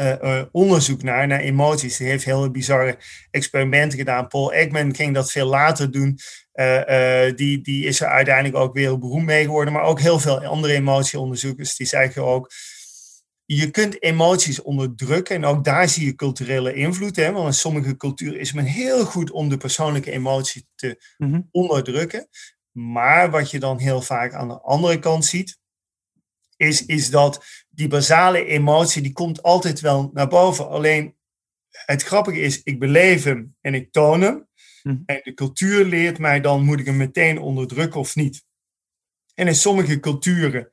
onderzoek 0.52 1.04
naar, 1.04 1.28
naar 1.28 1.40
emoties. 1.40 1.98
Die 1.98 2.08
heeft 2.08 2.26
hele 2.26 2.52
bizarre 2.52 2.98
experimenten 3.32 3.98
gedaan. 3.98 4.28
Paul 4.28 4.54
Ekman 4.54 4.96
ging 4.96 5.14
dat 5.14 5.32
veel 5.32 5.48
later 5.48 5.92
doen. 5.92 6.18
die, 7.36 7.62
die 7.62 7.86
is 7.86 8.02
er 8.02 8.08
uiteindelijk 8.08 8.56
ook 8.56 8.74
weer 8.74 9.00
beroemd 9.00 9.26
mee 9.26 9.44
geworden. 9.44 9.74
Maar 9.74 9.84
ook 9.84 10.00
heel 10.00 10.20
veel 10.20 10.46
andere 10.46 10.74
emotieonderzoekers. 10.74 11.76
Die 11.76 11.88
zeggen 11.88 12.24
ook, 12.24 12.52
je 13.46 13.72
kunt 13.72 14.04
emoties 14.04 14.62
onderdrukken 14.62 15.36
en 15.36 15.46
ook 15.46 15.64
daar 15.64 15.90
zie 15.90 16.06
je 16.06 16.16
culturele 16.16 16.74
invloed. 16.74 17.16
Hè? 17.16 17.32
Want 17.32 17.48
in 17.48 17.54
sommige 17.54 17.98
culturen 17.98 18.40
is 18.40 18.54
men 18.54 18.66
heel 18.66 19.06
goed 19.06 19.32
om 19.32 19.50
de 19.50 19.58
persoonlijke 19.58 20.12
emotie 20.12 20.68
te 20.76 21.04
mhm. 21.18 21.42
onderdrukken. 21.52 22.28
Maar 22.78 23.32
wat 23.32 23.52
je 23.52 23.60
dan 23.60 23.80
heel 23.80 24.02
vaak 24.02 24.34
aan 24.34 24.48
de 24.48 24.62
andere 24.62 25.00
kant 25.00 25.26
ziet, 25.26 25.60
is, 26.58 26.86
is 26.86 27.10
dat 27.10 27.46
die 27.70 27.88
basale 27.88 28.46
emotie, 28.46 29.02
die 29.02 29.12
komt 29.12 29.44
altijd 29.44 29.80
wel 29.80 30.10
naar 30.14 30.28
boven. 30.28 30.70
Alleen 30.70 31.16
het 31.70 32.04
grappige 32.04 32.40
is, 32.40 32.64
ik 32.64 32.80
beleef 32.80 33.24
hem 33.24 33.56
en 33.62 33.74
ik 33.74 33.92
toon 33.92 34.22
hem. 34.22 34.48
Mhm. 34.84 34.98
En 35.06 35.20
de 35.24 35.34
cultuur 35.34 35.86
leert 35.86 36.20
mij 36.20 36.42
dan, 36.42 36.64
moet 36.64 36.80
ik 36.80 36.86
hem 36.86 36.98
meteen 36.98 37.40
onderdrukken 37.40 38.00
of 38.00 38.16
niet? 38.16 38.44
En 39.34 39.48
in 39.48 39.56
sommige 39.56 40.00
culturen 40.00 40.70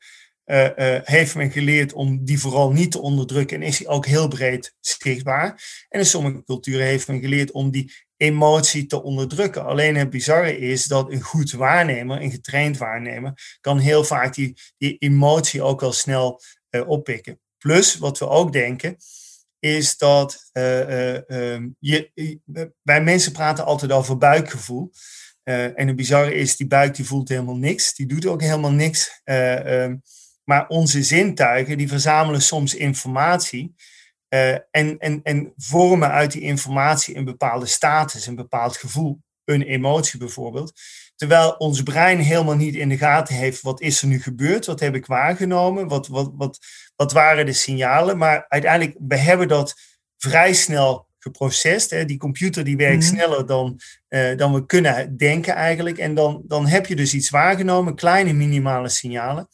uh, 0.47 0.65
uh, 0.77 0.99
heeft 1.03 1.35
men 1.35 1.51
geleerd 1.51 1.93
om 1.93 2.25
die 2.25 2.41
vooral 2.41 2.73
niet 2.73 2.91
te 2.91 3.01
onderdrukken 3.01 3.57
en 3.57 3.67
is 3.67 3.79
die 3.79 3.89
ook 3.89 4.07
heel 4.07 4.29
breed 4.29 4.75
zichtbaar. 4.81 5.49
En 5.89 5.99
in 5.99 6.07
sommige 6.07 6.45
culturen 6.45 6.87
heeft 6.87 7.09
men 7.09 7.21
geleerd 7.21 7.51
om 7.51 7.71
die 7.71 7.93
emotie 8.23 8.87
te 8.87 9.03
onderdrukken. 9.03 9.65
Alleen 9.65 9.97
het 9.97 10.11
bizarre 10.11 10.59
is 10.59 10.85
dat 10.85 11.11
een 11.11 11.21
goed 11.21 11.53
waarnemer, 11.53 12.23
een 12.23 12.31
getraind 12.31 12.79
waarnemer, 12.79 13.57
kan 13.61 13.79
heel 13.79 14.05
vaak 14.05 14.35
die, 14.35 14.57
die 14.79 14.97
emotie 14.99 15.63
ook 15.63 15.81
wel 15.81 15.93
snel 15.93 16.41
uh, 16.71 16.89
oppikken. 16.89 17.41
Plus, 17.59 17.99
wat 17.99 18.19
we 18.19 18.29
ook 18.29 18.53
denken, 18.53 18.97
is 19.59 19.97
dat 19.97 20.49
ehm, 20.53 21.69
je, 21.79 22.11
wij 22.83 23.03
mensen 23.03 23.33
praten 23.33 23.65
altijd 23.65 23.93
over 23.93 24.19
buikgevoel. 24.19 24.93
en 25.43 25.87
het 25.87 25.97
bizarre 25.97 26.35
is, 26.35 26.57
die 26.57 26.67
buik 26.67 26.95
die 26.95 27.05
voelt 27.05 27.29
helemaal 27.29 27.57
niks. 27.57 27.95
Die 27.95 28.07
doet 28.07 28.27
ook 28.27 28.41
helemaal 28.41 28.73
niks. 28.73 29.21
Uh, 29.25 29.87
maar 30.45 30.69
onze 30.69 31.03
zintuigen 31.03 31.79
die 31.79 31.89
verzamelen 31.89 32.43
soms 32.43 32.75
informatie 32.75 33.75
uh, 34.35 34.51
en, 34.51 34.99
en, 34.99 35.21
en 35.23 35.53
vormen 35.57 36.11
uit 36.11 36.33
die 36.33 36.43
informatie 36.43 37.17
een 37.17 37.25
bepaalde 37.25 37.67
status, 37.67 38.27
een 38.27 38.35
bepaald 38.35 38.77
gevoel, 38.77 39.21
een 39.45 39.63
emotie 39.63 40.19
bijvoorbeeld. 40.19 40.73
Terwijl 41.17 41.51
ons 41.51 41.83
brein 41.83 42.19
helemaal 42.19 42.57
niet 42.57 42.75
in 42.75 42.89
de 42.89 42.99
gaten 42.99 43.35
heeft 43.35 43.61
wat 43.61 43.81
is 43.81 44.03
er 44.03 44.09
nu 44.09 44.23
gebeurd, 44.23 44.67
wat 44.67 44.81
heb 44.81 44.95
ik 44.95 45.07
waargenomen, 45.07 45.89
wat, 45.89 46.07
wat, 46.09 46.31
wat, 46.35 46.59
wat 46.97 47.13
waren 47.13 47.47
de 47.47 47.53
signalen. 47.53 48.19
Maar 48.19 48.45
uiteindelijk, 48.49 48.97
we 49.09 49.17
hebben 49.17 49.49
dat 49.49 49.75
vrij 50.19 50.53
snel 50.53 51.07
geprocessed. 51.19 51.91
Hè. 51.91 52.05
Die 52.05 52.19
computer 52.19 52.65
die 52.65 52.77
werkt 52.77 53.03
mm. 53.03 53.09
sneller 53.17 53.47
dan, 53.47 53.81
uh, 54.09 54.37
dan 54.37 54.55
we 54.55 54.67
kunnen 54.67 55.17
denken 55.17 55.55
eigenlijk. 55.55 55.99
En 55.99 56.15
dan, 56.15 56.43
dan 56.47 56.67
heb 56.67 56.87
je 56.87 56.97
dus 56.97 57.15
iets 57.15 57.31
waargenomen, 57.31 57.95
kleine 57.95 58.33
minimale 58.33 58.89
signalen 58.89 59.49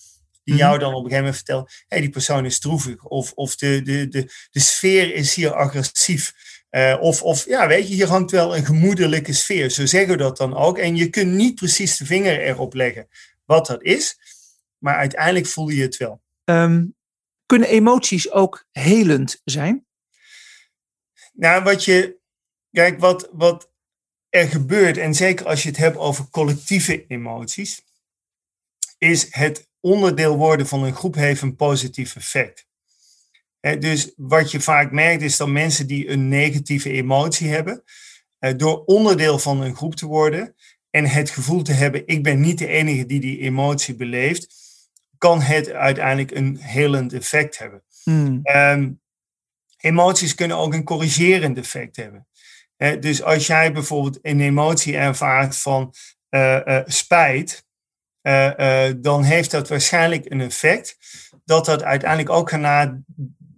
die 0.48 0.56
mhm. 0.56 0.64
jou 0.64 0.78
dan 0.78 0.94
op 0.94 1.04
een 1.04 1.10
gegeven 1.10 1.18
moment 1.18 1.36
vertelt, 1.36 1.68
hé, 1.68 1.84
hey, 1.88 2.00
die 2.00 2.10
persoon 2.10 2.44
is 2.44 2.58
droevig, 2.58 3.04
of, 3.04 3.32
of 3.32 3.56
de, 3.56 3.82
de, 3.82 4.08
de, 4.08 4.32
de 4.50 4.60
sfeer 4.60 5.14
is 5.14 5.34
hier 5.34 5.52
agressief. 5.52 6.34
Uh, 6.70 6.96
of, 7.00 7.22
of 7.22 7.44
ja, 7.44 7.66
weet 7.66 7.88
je, 7.88 7.94
hier 7.94 8.06
hangt 8.06 8.30
wel 8.30 8.56
een 8.56 8.64
gemoedelijke 8.64 9.32
sfeer. 9.32 9.70
Zo 9.70 9.86
zeggen 9.86 10.10
we 10.10 10.16
dat 10.16 10.36
dan 10.36 10.56
ook. 10.56 10.78
En 10.78 10.96
je 10.96 11.10
kunt 11.10 11.32
niet 11.32 11.54
precies 11.54 11.96
de 11.96 12.06
vinger 12.06 12.40
erop 12.40 12.74
leggen 12.74 13.08
wat 13.44 13.66
dat 13.66 13.82
is, 13.82 14.18
maar 14.78 14.96
uiteindelijk 14.96 15.46
voel 15.46 15.68
je 15.68 15.82
het 15.82 15.96
wel. 15.96 16.22
Um, 16.44 16.94
kunnen 17.46 17.68
emoties 17.68 18.30
ook 18.30 18.66
helend 18.72 19.40
zijn? 19.44 19.86
Nou, 21.32 21.62
wat 21.62 21.84
je, 21.84 22.18
kijk, 22.70 23.00
wat, 23.00 23.28
wat 23.32 23.70
er 24.28 24.48
gebeurt, 24.48 24.96
en 24.96 25.14
zeker 25.14 25.46
als 25.46 25.62
je 25.62 25.68
het 25.68 25.78
hebt 25.78 25.96
over 25.96 26.30
collectieve 26.30 27.06
emoties, 27.06 27.82
is 28.98 29.26
het 29.30 29.68
onderdeel 29.80 30.36
worden 30.36 30.66
van 30.66 30.84
een 30.84 30.94
groep 30.94 31.14
heeft 31.14 31.42
een 31.42 31.56
positief 31.56 32.16
effect. 32.16 32.66
dus 33.60 34.12
wat 34.16 34.50
je 34.50 34.60
vaak 34.60 34.92
merkt 34.92 35.22
is 35.22 35.36
dat 35.36 35.48
mensen 35.48 35.86
die 35.86 36.08
een 36.08 36.28
negatieve 36.28 36.90
emotie 36.90 37.48
hebben, 37.48 37.82
door 38.56 38.84
onderdeel 38.84 39.38
van 39.38 39.62
een 39.62 39.76
groep 39.76 39.94
te 39.94 40.06
worden 40.06 40.54
en 40.90 41.04
het 41.04 41.30
gevoel 41.30 41.62
te 41.62 41.72
hebben, 41.72 42.02
ik 42.06 42.22
ben 42.22 42.40
niet 42.40 42.58
de 42.58 42.66
enige 42.66 43.06
die 43.06 43.20
die 43.20 43.40
emotie 43.40 43.94
beleeft, 43.94 44.48
kan 45.18 45.40
het 45.40 45.70
uiteindelijk 45.70 46.30
een 46.30 46.56
helend 46.56 47.12
effect 47.12 47.58
hebben. 47.58 47.82
Hmm. 48.02 48.40
Ehm, 48.42 48.90
emoties 49.76 50.34
kunnen 50.34 50.56
ook 50.56 50.74
een 50.74 50.84
corrigerend 50.84 51.58
effect 51.58 51.96
hebben. 51.96 52.26
dus 53.00 53.22
als 53.22 53.46
jij 53.46 53.72
bijvoorbeeld 53.72 54.18
een 54.22 54.40
emotie 54.40 54.96
ervaart 54.96 55.56
van 55.56 55.94
uh, 56.30 56.60
uh, 56.64 56.80
spijt, 56.86 57.66
dan 59.00 59.22
heeft 59.22 59.50
dat 59.50 59.68
waarschijnlijk 59.68 60.30
een 60.30 60.40
effect 60.40 60.96
dat 61.44 61.64
dat 61.64 61.82
uiteindelijk 61.82 62.30
ook 62.30 62.50
na, 62.50 63.02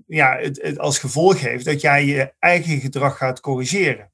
ja, 0.07 0.37
het, 0.37 0.63
het 0.63 0.79
als 0.79 0.99
gevolg 0.99 1.41
heeft 1.41 1.65
dat 1.65 1.81
jij 1.81 2.05
je 2.05 2.33
eigen 2.39 2.81
gedrag 2.81 3.17
gaat 3.17 3.41
corrigeren. 3.41 4.11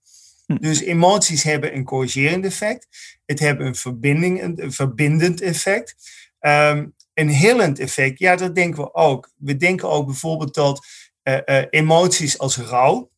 Hm. 0.47 0.57
Dus 0.57 0.81
emoties 0.81 1.43
hebben 1.43 1.75
een 1.75 1.85
corrigerend 1.85 2.45
effect. 2.45 2.89
Het 3.25 3.39
hebben 3.39 3.67
een, 3.67 3.75
verbinding, 3.75 4.43
een 4.43 4.73
verbindend 4.73 5.41
effect. 5.41 5.95
Um, 6.41 6.95
een 7.15 7.29
hillend 7.29 7.79
effect, 7.79 8.19
ja, 8.19 8.37
dat 8.37 8.55
denken 8.55 8.83
we 8.83 8.95
ook. 8.95 9.31
We 9.37 9.57
denken 9.57 9.89
ook 9.89 10.07
bijvoorbeeld 10.07 10.55
dat 10.55 10.87
uh, 11.25 11.39
uh, 11.47 11.65
emoties 11.71 12.39
als 12.39 12.57
rouw, 12.57 13.11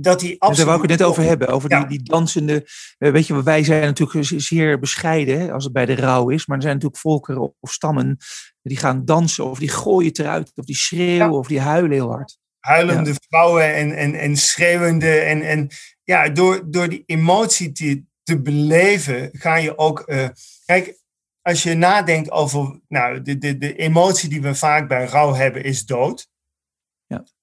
dat 0.00 0.20
die 0.20 0.40
absoluut... 0.40 0.56
Daar 0.56 0.66
wou 0.66 0.84
ik 0.84 0.90
het 0.90 0.98
net 0.98 1.08
over 1.08 1.22
hebben, 1.22 1.48
over 1.48 1.68
die, 1.68 1.86
die 1.86 2.02
dansende... 2.02 2.68
Uh, 2.98 3.12
weet 3.12 3.26
je, 3.26 3.42
wij 3.42 3.64
zijn 3.64 3.80
natuurlijk 3.80 4.26
zeer 4.36 4.78
bescheiden 4.78 5.40
hè, 5.40 5.52
als 5.52 5.64
het 5.64 5.72
bij 5.72 5.86
de 5.86 5.94
rouw 5.94 6.28
is. 6.28 6.46
Maar 6.46 6.56
er 6.56 6.62
zijn 6.62 6.74
natuurlijk 6.74 7.00
volkeren 7.00 7.54
of 7.60 7.72
stammen 7.72 8.16
die 8.62 8.76
gaan 8.76 9.04
dansen 9.04 9.44
of 9.44 9.58
die 9.58 9.68
gooien 9.68 10.08
het 10.08 10.18
eruit. 10.18 10.52
Of 10.54 10.64
die 10.64 10.76
schreeuwen 10.76 11.38
of 11.38 11.46
die 11.46 11.60
huilen 11.60 11.92
heel 11.92 12.10
hard. 12.10 12.38
Huilende 12.58 13.14
vrouwen 13.28 13.74
en, 13.74 13.96
en, 13.96 14.14
en 14.14 14.36
schreeuwende. 14.36 15.18
En, 15.18 15.42
en 15.42 15.68
ja, 16.04 16.28
door, 16.28 16.62
door 16.70 16.88
die 16.88 17.02
emotie 17.06 17.72
te, 17.72 18.02
te 18.22 18.40
beleven 18.40 19.28
ga 19.32 19.56
je 19.56 19.78
ook... 19.78 20.02
Uh, 20.06 20.28
kijk, 20.64 20.98
als 21.42 21.62
je 21.62 21.74
nadenkt 21.74 22.30
over... 22.30 22.80
Nou, 22.88 23.22
de, 23.22 23.38
de, 23.38 23.58
de 23.58 23.76
emotie 23.76 24.28
die 24.28 24.42
we 24.42 24.54
vaak 24.54 24.88
bij 24.88 25.04
rouw 25.04 25.34
hebben 25.34 25.64
is 25.64 25.86
dood. 25.86 26.28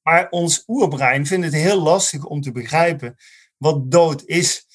Maar 0.08 0.30
ons 0.30 0.64
oerbrein 0.68 1.26
vindt 1.26 1.46
het 1.46 1.54
heel 1.54 1.82
lastig 1.82 2.26
om 2.26 2.42
te 2.42 2.52
begrijpen 2.52 3.16
wat 3.58 3.92
dood 3.92 4.24
is. 4.26 4.66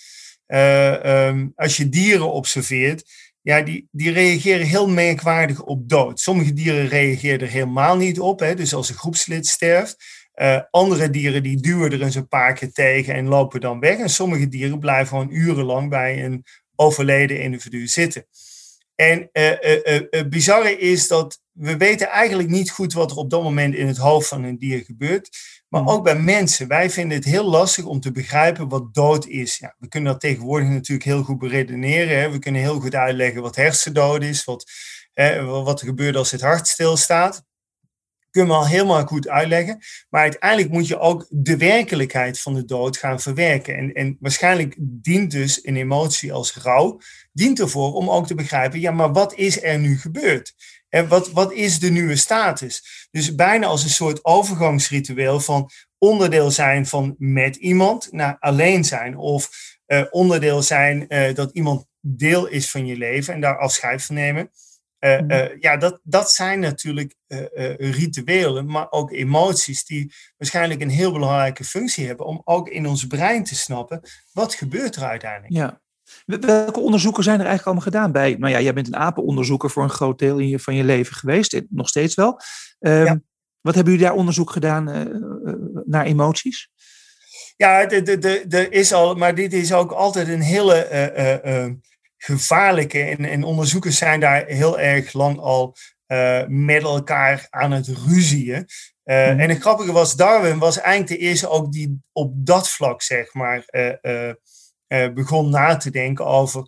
Uh, 0.46 1.26
um, 1.26 1.52
als 1.56 1.76
je 1.76 1.88
dieren 1.88 2.32
observeert, 2.32 3.04
ja, 3.40 3.62
die, 3.62 3.88
die 3.90 4.10
reageren 4.10 4.66
heel 4.66 4.88
merkwaardig 4.88 5.62
op 5.62 5.88
dood. 5.88 6.20
Sommige 6.20 6.52
dieren 6.52 6.88
reageren 6.88 7.40
er 7.40 7.48
helemaal 7.48 7.96
niet 7.96 8.20
op, 8.20 8.40
hè, 8.40 8.54
dus 8.54 8.74
als 8.74 8.88
een 8.88 8.94
groepslid 8.94 9.46
sterft. 9.46 9.96
Uh, 10.34 10.60
andere 10.70 11.10
dieren 11.10 11.42
die 11.42 11.60
duwen 11.60 11.92
er 11.92 12.02
eens 12.02 12.14
een 12.14 12.28
paar 12.28 12.54
keer 12.54 12.72
tegen 12.72 13.14
en 13.14 13.28
lopen 13.28 13.60
dan 13.60 13.80
weg. 13.80 13.98
En 13.98 14.10
sommige 14.10 14.48
dieren 14.48 14.78
blijven 14.78 15.08
gewoon 15.08 15.32
urenlang 15.32 15.88
bij 15.90 16.24
een 16.24 16.44
overleden 16.76 17.40
individu 17.40 17.86
zitten. 17.86 18.26
En 19.02 19.28
het 20.10 20.30
bizarre 20.30 20.78
is 20.78 21.08
dat 21.08 21.40
we 21.52 21.76
weten 21.76 22.08
eigenlijk 22.08 22.48
niet 22.48 22.70
goed 22.70 22.92
wat 22.92 23.10
er 23.10 23.16
op 23.16 23.30
dat 23.30 23.42
moment 23.42 23.74
in 23.74 23.86
het 23.86 23.96
hoofd 23.96 24.28
van 24.28 24.44
een 24.44 24.58
dier 24.58 24.84
gebeurt. 24.84 25.28
Maar 25.68 25.80
hmm. 25.80 25.90
ook 25.90 26.04
bij 26.04 26.18
mensen. 26.18 26.68
Wij 26.68 26.90
vinden 26.90 27.16
het 27.16 27.26
heel 27.26 27.44
lastig 27.44 27.84
om 27.84 28.00
te 28.00 28.12
begrijpen 28.12 28.68
wat 28.68 28.94
dood 28.94 29.26
is. 29.26 29.58
Ja, 29.58 29.74
we 29.78 29.88
kunnen 29.88 30.12
dat 30.12 30.20
tegenwoordig 30.20 30.68
natuurlijk 30.68 31.08
heel 31.08 31.22
goed 31.22 31.38
beredeneren. 31.38 32.20
Hè. 32.20 32.30
We 32.30 32.38
kunnen 32.38 32.60
heel 32.60 32.80
goed 32.80 32.94
uitleggen 32.94 33.42
wat 33.42 33.56
hersendood 33.56 34.22
is. 34.22 34.44
Wat, 34.44 34.70
hè, 35.12 35.44
wat 35.44 35.80
er 35.80 35.86
gebeurt 35.86 36.16
als 36.16 36.30
het 36.30 36.40
hart 36.40 36.68
stilstaat 36.68 37.44
kunnen 38.32 38.50
we 38.50 38.56
al 38.56 38.66
helemaal 38.66 39.06
goed 39.06 39.28
uitleggen. 39.28 39.78
Maar 40.10 40.22
uiteindelijk 40.22 40.70
moet 40.70 40.86
je 40.88 40.98
ook 40.98 41.26
de 41.30 41.56
werkelijkheid 41.56 42.40
van 42.40 42.54
de 42.54 42.64
dood 42.64 42.96
gaan 42.96 43.20
verwerken. 43.20 43.76
En, 43.76 43.92
en 43.92 44.16
waarschijnlijk 44.20 44.74
dient 44.78 45.30
dus 45.30 45.66
een 45.66 45.76
emotie 45.76 46.32
als 46.32 46.56
rouw, 46.56 46.98
dient 47.32 47.60
ervoor 47.60 47.92
om 47.94 48.10
ook 48.10 48.26
te 48.26 48.34
begrijpen, 48.34 48.80
ja, 48.80 48.90
maar 48.90 49.12
wat 49.12 49.34
is 49.34 49.62
er 49.62 49.78
nu 49.78 49.98
gebeurd? 49.98 50.54
En 50.88 51.08
wat, 51.08 51.30
wat 51.30 51.52
is 51.52 51.78
de 51.78 51.90
nieuwe 51.90 52.16
status? 52.16 53.06
Dus 53.10 53.34
bijna 53.34 53.66
als 53.66 53.84
een 53.84 53.90
soort 53.90 54.24
overgangsritueel 54.24 55.40
van 55.40 55.70
onderdeel 55.98 56.50
zijn 56.50 56.86
van 56.86 57.14
met 57.18 57.56
iemand 57.56 58.12
naar 58.12 58.36
alleen 58.40 58.84
zijn. 58.84 59.16
Of 59.16 59.50
uh, 59.86 60.04
onderdeel 60.10 60.62
zijn 60.62 61.04
uh, 61.08 61.34
dat 61.34 61.50
iemand 61.52 61.86
deel 62.00 62.46
is 62.46 62.70
van 62.70 62.86
je 62.86 62.96
leven 62.96 63.34
en 63.34 63.40
daar 63.40 63.58
afscheid 63.58 64.02
van 64.02 64.14
nemen. 64.14 64.50
Uh, 65.04 65.20
uh, 65.20 65.60
ja, 65.60 65.76
dat, 65.76 66.00
dat 66.02 66.32
zijn 66.32 66.60
natuurlijk 66.60 67.14
uh, 67.28 67.76
rituelen, 67.76 68.66
maar 68.66 68.86
ook 68.90 69.12
emoties 69.12 69.84
die 69.84 70.12
waarschijnlijk 70.36 70.80
een 70.80 70.90
heel 70.90 71.12
belangrijke 71.12 71.64
functie 71.64 72.06
hebben 72.06 72.26
om 72.26 72.40
ook 72.44 72.68
in 72.68 72.86
ons 72.86 73.06
brein 73.06 73.44
te 73.44 73.54
snappen 73.54 74.00
wat 74.32 74.54
gebeurt 74.54 74.96
er 74.96 75.02
uiteindelijk. 75.02 75.52
Ja. 75.52 75.80
Welke 76.24 76.80
onderzoeken 76.80 77.22
zijn 77.22 77.40
er 77.40 77.46
eigenlijk 77.46 77.66
allemaal 77.66 77.92
gedaan 77.92 78.12
bij? 78.12 78.36
Nou 78.38 78.52
ja, 78.52 78.60
jij 78.60 78.72
bent 78.72 78.86
een 78.86 78.96
apenonderzoeker 78.96 79.70
voor 79.70 79.82
een 79.82 79.90
groot 79.90 80.18
deel 80.18 80.38
in 80.38 80.48
je, 80.48 80.58
van 80.58 80.74
je 80.74 80.84
leven 80.84 81.14
geweest, 81.14 81.62
nog 81.68 81.88
steeds 81.88 82.14
wel. 82.14 82.40
Um, 82.78 83.04
ja. 83.04 83.20
Wat 83.60 83.74
hebben 83.74 83.92
jullie 83.92 84.08
daar 84.08 84.16
onderzoek 84.16 84.50
gedaan 84.50 84.84
naar 85.84 86.04
emoties? 86.04 86.70
Ja, 87.56 87.88
er 87.88 88.72
is 88.72 88.92
al, 88.92 89.14
maar 89.14 89.34
dit 89.34 89.52
is 89.52 89.72
ook 89.72 89.92
altijd 89.92 90.28
een 90.28 90.40
hele 90.40 90.74
gevaarlijke. 92.24 93.00
En, 93.00 93.24
en 93.24 93.44
onderzoekers 93.44 93.96
zijn 93.96 94.20
daar 94.20 94.46
heel 94.46 94.80
erg 94.80 95.12
lang 95.12 95.38
al 95.38 95.76
uh, 96.06 96.42
met 96.46 96.82
elkaar 96.82 97.46
aan 97.50 97.70
het 97.70 97.86
ruzien. 97.86 98.66
Uh, 99.04 99.28
En 99.28 99.48
het 99.48 99.60
grappige 99.60 99.92
was, 99.92 100.16
Darwin 100.16 100.58
was 100.58 100.80
eigenlijk 100.80 101.20
de 101.20 101.26
eerste 101.26 101.48
ook 101.48 101.72
die 101.72 102.00
op 102.12 102.32
dat 102.34 102.68
vlak, 102.70 103.02
zeg 103.02 103.34
maar, 103.34 103.64
uh, 103.70 105.12
begon 105.14 105.50
na 105.50 105.76
te 105.76 105.90
denken 105.90 106.26
over. 106.26 106.66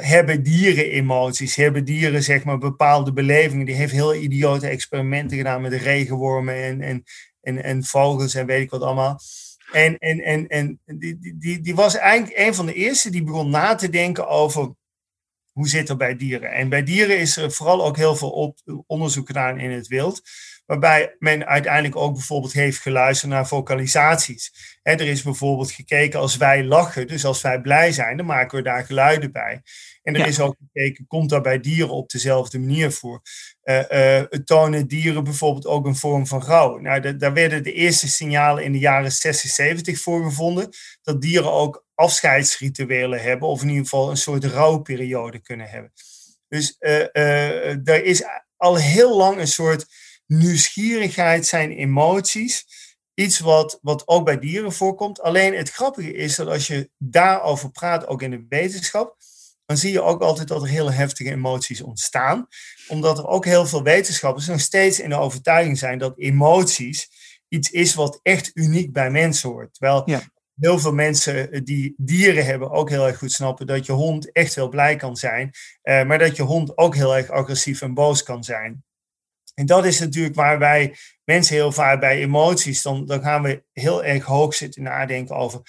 hebben 0.00 0.42
dieren 0.42 0.90
emoties? 0.90 1.56
Hebben 1.56 1.84
dieren 1.84 2.22
zeg 2.22 2.44
maar, 2.44 2.58
bepaalde 2.58 3.12
belevingen? 3.12 3.66
Die 3.66 3.74
heeft 3.74 3.92
heel 3.92 4.14
idiote 4.14 4.68
experimenten 4.68 5.36
gedaan 5.36 5.60
met 5.60 5.70
de 5.70 5.78
regenwormen 5.78 6.54
en, 6.54 6.80
en, 6.80 7.02
en, 7.40 7.62
en 7.62 7.84
vogels 7.84 8.34
en 8.34 8.46
weet 8.46 8.62
ik 8.62 8.70
wat 8.70 8.82
allemaal. 8.82 9.18
En, 9.72 9.98
en, 9.98 10.20
en, 10.20 10.48
en 10.48 10.80
die, 10.84 11.36
die, 11.38 11.60
die 11.60 11.74
was 11.74 11.96
eigenlijk 11.96 12.38
een 12.38 12.54
van 12.54 12.66
de 12.66 12.74
eerste 12.74 13.10
die 13.10 13.24
begon 13.24 13.50
na 13.50 13.74
te 13.74 13.88
denken 13.88 14.28
over 14.28 14.74
hoe 15.52 15.68
zit 15.68 15.88
er 15.88 15.96
bij 15.96 16.16
dieren? 16.16 16.52
En 16.52 16.68
bij 16.68 16.82
dieren 16.82 17.18
is 17.18 17.36
er 17.36 17.52
vooral 17.52 17.84
ook 17.84 17.96
heel 17.96 18.16
veel 18.16 18.30
op, 18.30 18.58
onderzoek 18.86 19.26
gedaan 19.26 19.58
in 19.58 19.70
het 19.70 19.86
wild. 19.86 20.22
Waarbij 20.66 21.16
men 21.18 21.46
uiteindelijk 21.46 21.96
ook 21.96 22.12
bijvoorbeeld 22.12 22.52
heeft 22.52 22.78
geluisterd 22.78 23.30
naar 23.30 23.46
vocalisaties. 23.46 24.52
er 24.82 25.00
is 25.00 25.22
bijvoorbeeld 25.22 25.70
gekeken 25.70 26.20
als 26.20 26.36
wij 26.36 26.64
lachen, 26.64 27.06
dus 27.06 27.24
als 27.24 27.40
wij 27.40 27.60
blij 27.60 27.92
zijn, 27.92 28.16
dan 28.16 28.26
maken 28.26 28.58
we 28.58 28.64
daar 28.64 28.84
geluiden 28.84 29.32
bij. 29.32 29.62
En 30.02 30.14
er 30.14 30.26
is 30.26 30.40
ook 30.40 30.56
gekeken, 30.58 31.06
komt 31.06 31.30
dat 31.30 31.42
bij 31.42 31.60
dieren 31.60 31.94
op 31.94 32.10
dezelfde 32.10 32.58
manier 32.58 32.92
voor? 32.92 33.22
Uh, 33.64 33.82
uh, 33.90 34.22
tonen 34.22 34.86
dieren 34.88 35.24
bijvoorbeeld 35.24 35.66
ook 35.66 35.86
een 35.86 35.96
vorm 35.96 36.26
van 36.26 36.42
rouw? 36.42 36.78
Nou, 36.78 37.16
daar 37.16 37.32
werden 37.32 37.62
de 37.62 37.72
eerste 37.72 38.08
signalen 38.08 38.64
in 38.64 38.72
de 38.72 38.78
jaren 38.78 39.12
60, 39.12 39.50
70 39.50 40.00
voor 40.00 40.24
gevonden. 40.24 40.68
Dat 41.02 41.20
dieren 41.20 41.52
ook 41.52 41.84
afscheidsrituelen 42.02 43.22
hebben, 43.22 43.48
of 43.48 43.62
in 43.62 43.68
ieder 43.68 43.82
geval 43.82 44.10
een 44.10 44.16
soort 44.16 44.44
rouwperiode 44.44 45.38
kunnen 45.38 45.70
hebben. 45.70 45.92
Dus 46.48 46.76
uh, 46.80 47.16
er 47.88 48.04
is 48.04 48.22
al 48.56 48.76
heel 48.76 49.16
lang 49.16 49.38
een 49.38 49.48
soort 49.48 49.86
nieuwsgierigheid 50.26 51.46
zijn 51.46 51.70
emoties. 51.70 52.66
Iets 53.14 53.38
wat, 53.38 53.78
wat 53.82 54.08
ook 54.08 54.24
bij 54.24 54.38
dieren 54.38 54.72
voorkomt. 54.72 55.20
Alleen 55.20 55.54
het 55.54 55.70
grappige 55.70 56.12
is 56.12 56.36
dat 56.36 56.46
als 56.46 56.66
je 56.66 56.90
daarover 56.98 57.70
praat, 57.70 58.06
ook 58.06 58.22
in 58.22 58.30
de 58.30 58.46
wetenschap, 58.48 59.16
dan 59.66 59.76
zie 59.76 59.92
je 59.92 60.02
ook 60.02 60.22
altijd 60.22 60.48
dat 60.48 60.62
er 60.62 60.68
hele 60.68 60.92
heftige 60.92 61.30
emoties 61.30 61.80
ontstaan. 61.82 62.46
Omdat 62.88 63.18
er 63.18 63.26
ook 63.26 63.44
heel 63.44 63.66
veel 63.66 63.82
wetenschappers 63.82 64.46
nog 64.46 64.60
steeds 64.60 65.00
in 65.00 65.08
de 65.08 65.16
overtuiging 65.16 65.78
zijn 65.78 65.98
dat 65.98 66.18
emoties 66.18 67.08
iets 67.48 67.70
is 67.70 67.94
wat 67.94 68.20
echt 68.22 68.50
uniek 68.54 68.92
bij 68.92 69.10
mensen 69.10 69.50
hoort. 69.50 69.74
Terwijl 69.74 70.02
ja. 70.04 70.22
Heel 70.62 70.78
veel 70.78 70.92
mensen 70.92 71.64
die 71.64 71.94
dieren 71.96 72.44
hebben 72.44 72.70
ook 72.70 72.90
heel 72.90 73.06
erg 73.06 73.18
goed 73.18 73.32
snappen 73.32 73.66
dat 73.66 73.86
je 73.86 73.92
hond 73.92 74.32
echt 74.32 74.54
wel 74.54 74.68
blij 74.68 74.96
kan 74.96 75.16
zijn, 75.16 75.50
eh, 75.82 76.04
maar 76.04 76.18
dat 76.18 76.36
je 76.36 76.42
hond 76.42 76.78
ook 76.78 76.94
heel 76.94 77.16
erg 77.16 77.28
agressief 77.30 77.82
en 77.82 77.94
boos 77.94 78.22
kan 78.22 78.44
zijn. 78.44 78.84
En 79.54 79.66
dat 79.66 79.84
is 79.84 79.98
natuurlijk 79.98 80.34
waar 80.34 80.58
wij 80.58 80.96
mensen 81.24 81.54
heel 81.54 81.72
vaak 81.72 82.00
bij 82.00 82.18
emoties, 82.18 82.82
dan, 82.82 83.06
dan 83.06 83.22
gaan 83.22 83.42
we 83.42 83.62
heel 83.72 84.04
erg 84.04 84.24
hoog 84.24 84.54
zitten 84.54 84.82
nadenken 84.82 85.36
over 85.36 85.62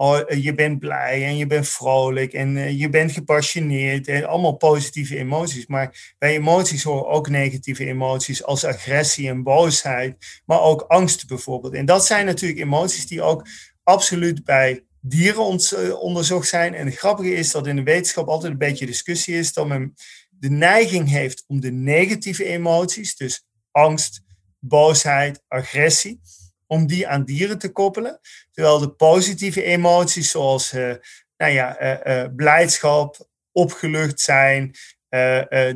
oh, 0.00 0.20
eh, 0.26 0.44
je 0.44 0.54
bent 0.54 0.78
blij 0.78 1.24
en 1.24 1.36
je 1.36 1.46
bent 1.46 1.68
vrolijk 1.68 2.32
en 2.32 2.76
je 2.76 2.88
bent 2.88 3.12
gepassioneerd 3.12 4.08
en 4.08 4.24
allemaal 4.24 4.56
positieve 4.56 5.16
emoties. 5.16 5.66
Maar 5.66 6.14
bij 6.18 6.34
emoties 6.34 6.82
horen 6.82 7.06
ook 7.06 7.28
negatieve 7.28 7.86
emoties 7.86 8.44
als 8.44 8.64
agressie 8.64 9.28
en 9.28 9.42
boosheid, 9.42 10.42
maar 10.44 10.60
ook 10.60 10.82
angst 10.82 11.26
bijvoorbeeld. 11.26 11.74
En 11.74 11.84
dat 11.84 12.06
zijn 12.06 12.26
natuurlijk 12.26 12.60
emoties 12.60 13.06
die 13.06 13.22
ook 13.22 13.46
absoluut 13.82 14.44
bij 14.44 14.84
dieren 15.00 15.58
uh, 15.72 16.00
onderzocht 16.00 16.48
zijn. 16.48 16.74
En 16.74 16.86
het 16.86 16.96
grappige 16.96 17.34
is 17.34 17.50
dat 17.50 17.66
in 17.66 17.76
de 17.76 17.82
wetenschap 17.82 18.28
altijd 18.28 18.52
een 18.52 18.58
beetje 18.58 18.86
discussie 18.86 19.34
is 19.34 19.52
dat 19.52 19.68
men 19.68 19.94
de 20.28 20.50
neiging 20.50 21.08
heeft 21.08 21.44
om 21.46 21.60
de 21.60 21.70
negatieve 21.72 22.44
emoties, 22.44 23.16
dus 23.16 23.44
angst, 23.70 24.20
boosheid, 24.58 25.42
agressie, 25.48 26.20
om 26.66 26.86
die 26.86 27.08
aan 27.08 27.24
dieren 27.24 27.58
te 27.58 27.72
koppelen. 27.72 28.20
Terwijl 28.50 28.78
de 28.78 28.90
positieve 28.90 29.62
emoties 29.62 30.30
zoals 30.30 30.72
uh, 30.72 30.94
nou 31.36 31.52
ja, 31.52 31.80
uh, 32.06 32.34
blijdschap, 32.36 33.28
opgelucht 33.52 34.20
zijn, 34.20 34.74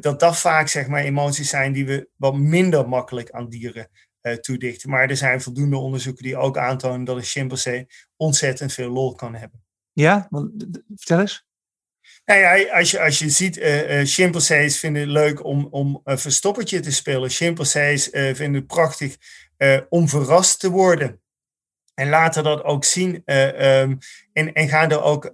dat 0.01 0.21
dat 0.21 0.39
vaak 0.39 0.69
zeg 0.69 0.87
maar, 0.87 1.03
emoties 1.03 1.49
zijn 1.49 1.73
die 1.73 1.87
we 1.87 2.09
wat 2.17 2.37
minder 2.37 2.89
makkelijk 2.89 3.31
aan 3.31 3.49
dieren 3.49 3.89
toedichten. 4.41 4.91
Maar 4.91 5.11
er 5.11 5.17
zijn 5.17 5.43
voldoende 5.43 5.77
onderzoeken 5.77 6.23
die 6.23 6.37
ook 6.37 6.59
aantonen 6.59 7.05
dat 7.05 7.17
een 7.17 7.23
chimpansee 7.23 7.87
ontzettend 8.17 8.73
veel 8.73 8.91
lol 8.91 9.15
kan 9.15 9.35
hebben. 9.35 9.65
Ja, 9.93 10.29
vertel 10.97 11.21
eens. 11.21 11.47
Nou 12.25 12.41
ja, 12.41 12.79
als 12.79 12.91
je, 12.91 13.01
als 13.01 13.19
je 13.19 13.31
ziet, 13.31 13.57
uh, 13.57 14.01
uh, 14.01 14.07
chimpansees 14.07 14.79
vinden 14.79 15.03
het 15.03 15.11
leuk 15.11 15.45
om, 15.45 15.69
om 15.71 16.01
een 16.05 16.19
verstoppertje 16.19 16.81
te 16.81 16.93
spelen. 16.93 17.31
Chimpansees 17.31 18.11
uh, 18.13 18.35
vinden 18.35 18.61
het 18.61 18.67
prachtig 18.67 19.17
om 19.89 20.09
verrast 20.09 20.61
te 20.61 20.71
worden. 20.71 21.21
En 21.95 22.09
laten 22.09 22.45
dat 22.45 22.63
ook 22.63 22.85
zien 22.85 23.15
um, 23.15 23.99
en, 24.33 24.53
en 24.53 24.69
gaan 24.69 24.91
er 24.91 25.03
ook 25.03 25.33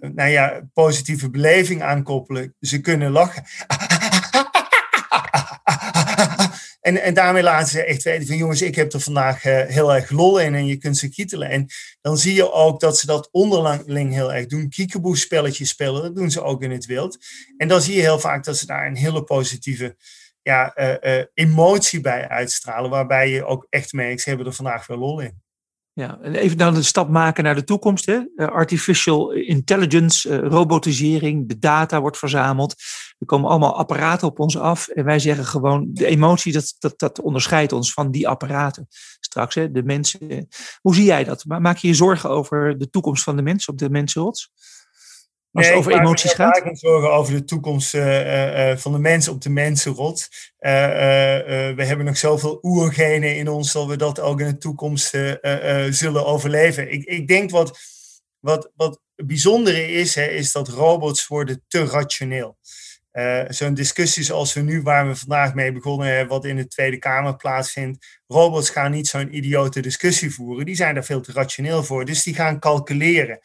nou 0.00 0.28
ja, 0.28 0.68
positieve 0.72 1.30
beleving 1.30 1.82
aan 1.82 2.02
koppelen. 2.02 2.54
Ze 2.60 2.80
kunnen 2.80 3.10
lachen. 3.10 3.44
En, 6.82 7.02
en 7.02 7.14
daarmee 7.14 7.42
laten 7.42 7.68
ze 7.68 7.84
echt 7.84 8.02
weten 8.02 8.26
van 8.26 8.36
jongens, 8.36 8.62
ik 8.62 8.74
heb 8.74 8.92
er 8.92 9.00
vandaag 9.00 9.44
uh, 9.44 9.60
heel 9.60 9.94
erg 9.94 10.10
lol 10.10 10.38
in 10.38 10.54
en 10.54 10.66
je 10.66 10.76
kunt 10.76 10.98
ze 10.98 11.08
kietelen. 11.08 11.48
En 11.50 11.66
dan 12.00 12.18
zie 12.18 12.34
je 12.34 12.52
ook 12.52 12.80
dat 12.80 12.98
ze 12.98 13.06
dat 13.06 13.28
onderling 13.30 14.12
heel 14.12 14.32
erg 14.32 14.46
doen. 14.46 14.68
Kiekeboe 14.68 15.16
spelletjes 15.16 15.68
spelen, 15.68 16.02
dat 16.02 16.16
doen 16.16 16.30
ze 16.30 16.42
ook 16.42 16.62
in 16.62 16.70
het 16.70 16.86
wild. 16.86 17.18
En 17.56 17.68
dan 17.68 17.80
zie 17.80 17.94
je 17.94 18.00
heel 18.00 18.18
vaak 18.18 18.44
dat 18.44 18.56
ze 18.56 18.66
daar 18.66 18.86
een 18.86 18.96
hele 18.96 19.24
positieve 19.24 19.96
ja, 20.42 20.72
uh, 20.76 21.16
uh, 21.18 21.24
emotie 21.34 22.00
bij 22.00 22.28
uitstralen. 22.28 22.90
Waarbij 22.90 23.28
je 23.28 23.44
ook 23.44 23.66
echt 23.70 23.92
merkt, 23.92 24.20
ze 24.20 24.28
hebben 24.28 24.46
er 24.46 24.52
vandaag 24.52 24.86
wel 24.86 24.98
lol 24.98 25.20
in. 25.20 25.42
Ja, 25.94 26.18
en 26.22 26.34
even 26.34 26.56
dan 26.56 26.74
de 26.74 26.82
stap 26.82 27.08
maken 27.08 27.44
naar 27.44 27.54
de 27.54 27.64
toekomst. 27.64 28.06
Hè? 28.06 28.20
Artificial 28.36 29.32
intelligence, 29.32 30.40
robotisering, 30.40 31.48
de 31.48 31.58
data 31.58 32.00
wordt 32.00 32.18
verzameld. 32.18 32.74
Er 33.18 33.26
komen 33.26 33.50
allemaal 33.50 33.76
apparaten 33.76 34.28
op 34.28 34.38
ons 34.38 34.58
af. 34.58 34.88
En 34.88 35.04
wij 35.04 35.18
zeggen 35.18 35.44
gewoon, 35.44 35.88
de 35.92 36.06
emotie, 36.06 36.52
dat, 36.52 36.74
dat, 36.78 36.98
dat 36.98 37.20
onderscheidt 37.20 37.72
ons 37.72 37.92
van 37.92 38.10
die 38.10 38.28
apparaten. 38.28 38.86
Straks, 39.20 39.54
hè, 39.54 39.70
de 39.70 39.82
mensen. 39.82 40.48
Hoe 40.80 40.94
zie 40.94 41.04
jij 41.04 41.24
dat? 41.24 41.44
Maak 41.44 41.76
je 41.76 41.88
je 41.88 41.94
zorgen 41.94 42.30
over 42.30 42.78
de 42.78 42.90
toekomst 42.90 43.22
van 43.22 43.36
de 43.36 43.42
mensen 43.42 43.72
op 43.72 43.78
de 43.78 43.90
mensenrots? 43.90 44.50
Als 45.52 45.66
het 45.66 45.76
over 45.76 45.92
emoties 45.92 46.32
gaat? 46.32 46.56
Ik 46.56 46.64
maak 46.64 46.72
me 46.72 46.78
zorgen 46.78 47.12
over 47.12 47.32
de 47.32 47.44
toekomst 47.44 47.94
uh, 47.94 48.70
uh, 48.70 48.76
van 48.76 48.92
de 48.92 48.98
mensen 48.98 49.32
op 49.32 49.40
de 49.40 49.50
mensenrot. 49.50 50.28
Uh, 50.60 50.70
we 51.74 51.84
hebben 51.84 52.06
nog 52.06 52.16
zoveel 52.16 52.58
oergenen 52.62 53.36
in 53.36 53.48
ons 53.48 53.72
dat 53.72 53.86
we 53.86 53.96
dat 53.96 54.20
ook 54.20 54.40
in 54.40 54.46
de 54.46 54.58
toekomst 54.58 55.06
zullen 55.90 56.26
overleven. 56.26 56.92
Ik, 56.92 57.04
ik 57.04 57.28
denk 57.28 57.50
wat, 57.50 57.78
wat, 58.40 58.72
wat 58.76 59.00
bijzondere 59.16 59.88
is, 59.88 60.14
hè, 60.14 60.26
is 60.26 60.52
dat 60.52 60.68
robots 60.68 61.26
worden 61.26 61.64
te 61.68 61.84
rationeel. 61.84 62.56
Zo'n 63.48 63.74
discussie 63.74 64.22
zoals 64.22 64.52
we 64.52 64.60
nu, 64.60 64.82
waar 64.82 65.08
we 65.08 65.16
vandaag 65.16 65.54
mee 65.54 65.72
begonnen 65.72 66.06
hebben, 66.08 66.28
wat 66.28 66.44
in 66.44 66.56
de 66.56 66.66
Tweede 66.66 66.98
Kamer 66.98 67.36
plaatsvindt. 67.36 68.20
Robots 68.26 68.70
gaan 68.70 68.90
niet 68.90 69.08
zo'n 69.08 69.36
idiote 69.36 69.80
discussie 69.80 70.34
voeren. 70.34 70.64
Die 70.64 70.76
zijn 70.76 70.94
daar 70.94 71.04
veel 71.04 71.20
te 71.20 71.32
rationeel 71.32 71.84
voor. 71.84 72.04
Dus 72.04 72.22
die 72.22 72.34
gaan 72.34 72.60
calculeren. 72.60 73.38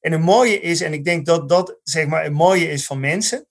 En 0.00 0.12
het 0.12 0.20
mooie 0.20 0.60
is, 0.60 0.80
en 0.80 0.92
ik 0.92 1.04
denk 1.04 1.26
dat 1.26 1.48
dat 1.48 1.78
zeg 1.82 2.06
maar 2.06 2.22
het 2.22 2.32
mooie 2.32 2.70
is 2.70 2.86
van 2.86 3.00
mensen, 3.00 3.46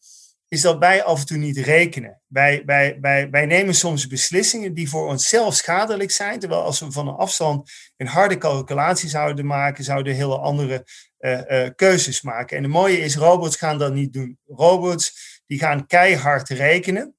is 0.47 0.61
dat 0.61 0.77
wij 0.77 1.03
af 1.03 1.19
en 1.19 1.25
toe 1.25 1.37
niet 1.37 1.57
rekenen. 1.57 2.21
Wij, 2.27 2.63
wij, 2.65 2.97
wij, 3.01 3.29
wij 3.29 3.45
nemen 3.45 3.75
soms 3.75 4.07
beslissingen 4.07 4.73
die 4.73 4.89
voor 4.89 5.07
onszelf 5.07 5.55
schadelijk 5.55 6.11
zijn, 6.11 6.39
terwijl 6.39 6.61
als 6.61 6.79
we 6.79 6.91
van 6.91 7.07
een 7.07 7.15
afstand 7.15 7.71
een 7.97 8.07
harde 8.07 8.37
calculatie 8.37 9.09
zouden 9.09 9.45
maken, 9.45 9.83
zouden 9.83 10.15
hele 10.15 10.37
andere 10.37 10.85
uh, 11.19 11.41
uh, 11.47 11.69
keuzes 11.75 12.21
maken. 12.21 12.57
En 12.57 12.63
het 12.63 12.71
mooie 12.71 12.99
is, 12.99 13.15
robots 13.15 13.55
gaan 13.55 13.77
dat 13.77 13.93
niet 13.93 14.13
doen. 14.13 14.39
Robots 14.45 15.41
die 15.45 15.59
gaan 15.59 15.87
keihard 15.87 16.49
rekenen, 16.49 17.15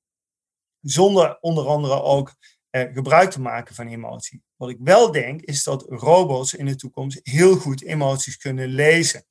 zonder 0.81 1.39
onder 1.41 1.67
andere 1.67 2.03
ook 2.03 2.35
uh, 2.71 2.83
gebruik 2.93 3.31
te 3.31 3.41
maken 3.41 3.75
van 3.75 3.89
emotie. 3.89 4.43
Wat 4.59 4.71
ik 4.71 4.77
wel 4.81 5.13
denk, 5.13 5.41
is 5.41 5.63
dat 5.63 5.85
robots 5.89 6.55
in 6.55 6.67
de 6.67 6.77
toekomst 6.77 7.21
heel 7.23 7.57
goed 7.57 7.83
emoties 7.83 8.37
kunnen 8.37 8.69
lezen. 8.69 9.25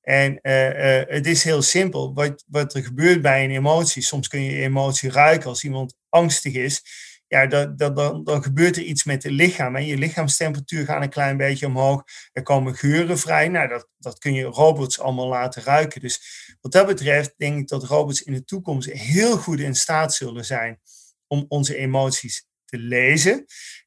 En 0.00 0.38
uh, 0.42 0.98
uh, 0.98 1.02
het 1.06 1.26
is 1.26 1.44
heel 1.44 1.62
simpel. 1.62 2.14
Wat, 2.14 2.44
wat 2.46 2.74
er 2.74 2.84
gebeurt 2.84 3.22
bij 3.22 3.44
een 3.44 3.50
emotie, 3.50 4.02
soms 4.02 4.28
kun 4.28 4.42
je 4.42 4.62
emotie 4.62 5.10
ruiken 5.10 5.48
als 5.48 5.64
iemand 5.64 5.94
angstig 6.08 6.54
is. 6.54 6.82
Ja, 7.28 7.46
dat, 7.46 7.78
dat, 7.78 7.96
dan, 7.96 8.24
dan 8.24 8.42
gebeurt 8.42 8.76
er 8.76 8.82
iets 8.82 9.04
met 9.04 9.22
het 9.22 9.32
lichaam. 9.32 9.76
En 9.76 9.86
je 9.86 9.96
lichaamstemperatuur 9.96 10.84
gaat 10.84 11.02
een 11.02 11.08
klein 11.08 11.36
beetje 11.36 11.66
omhoog. 11.66 12.02
Er 12.32 12.42
komen 12.42 12.74
geuren 12.74 13.18
vrij. 13.18 13.48
Nou, 13.48 13.68
dat, 13.68 13.88
dat 13.98 14.18
kun 14.18 14.34
je 14.34 14.44
robots 14.44 15.00
allemaal 15.00 15.28
laten 15.28 15.62
ruiken. 15.62 16.00
Dus 16.00 16.20
wat 16.60 16.72
dat 16.72 16.86
betreft 16.86 17.34
denk 17.36 17.58
ik 17.58 17.68
dat 17.68 17.84
robots 17.84 18.22
in 18.22 18.32
de 18.32 18.44
toekomst 18.44 18.90
heel 18.90 19.36
goed 19.36 19.60
in 19.60 19.74
staat 19.74 20.14
zullen 20.14 20.44
zijn 20.44 20.80
om 21.26 21.44
onze 21.48 21.76
emoties 21.76 22.46
te 22.64 22.78
lezen. 22.78 23.44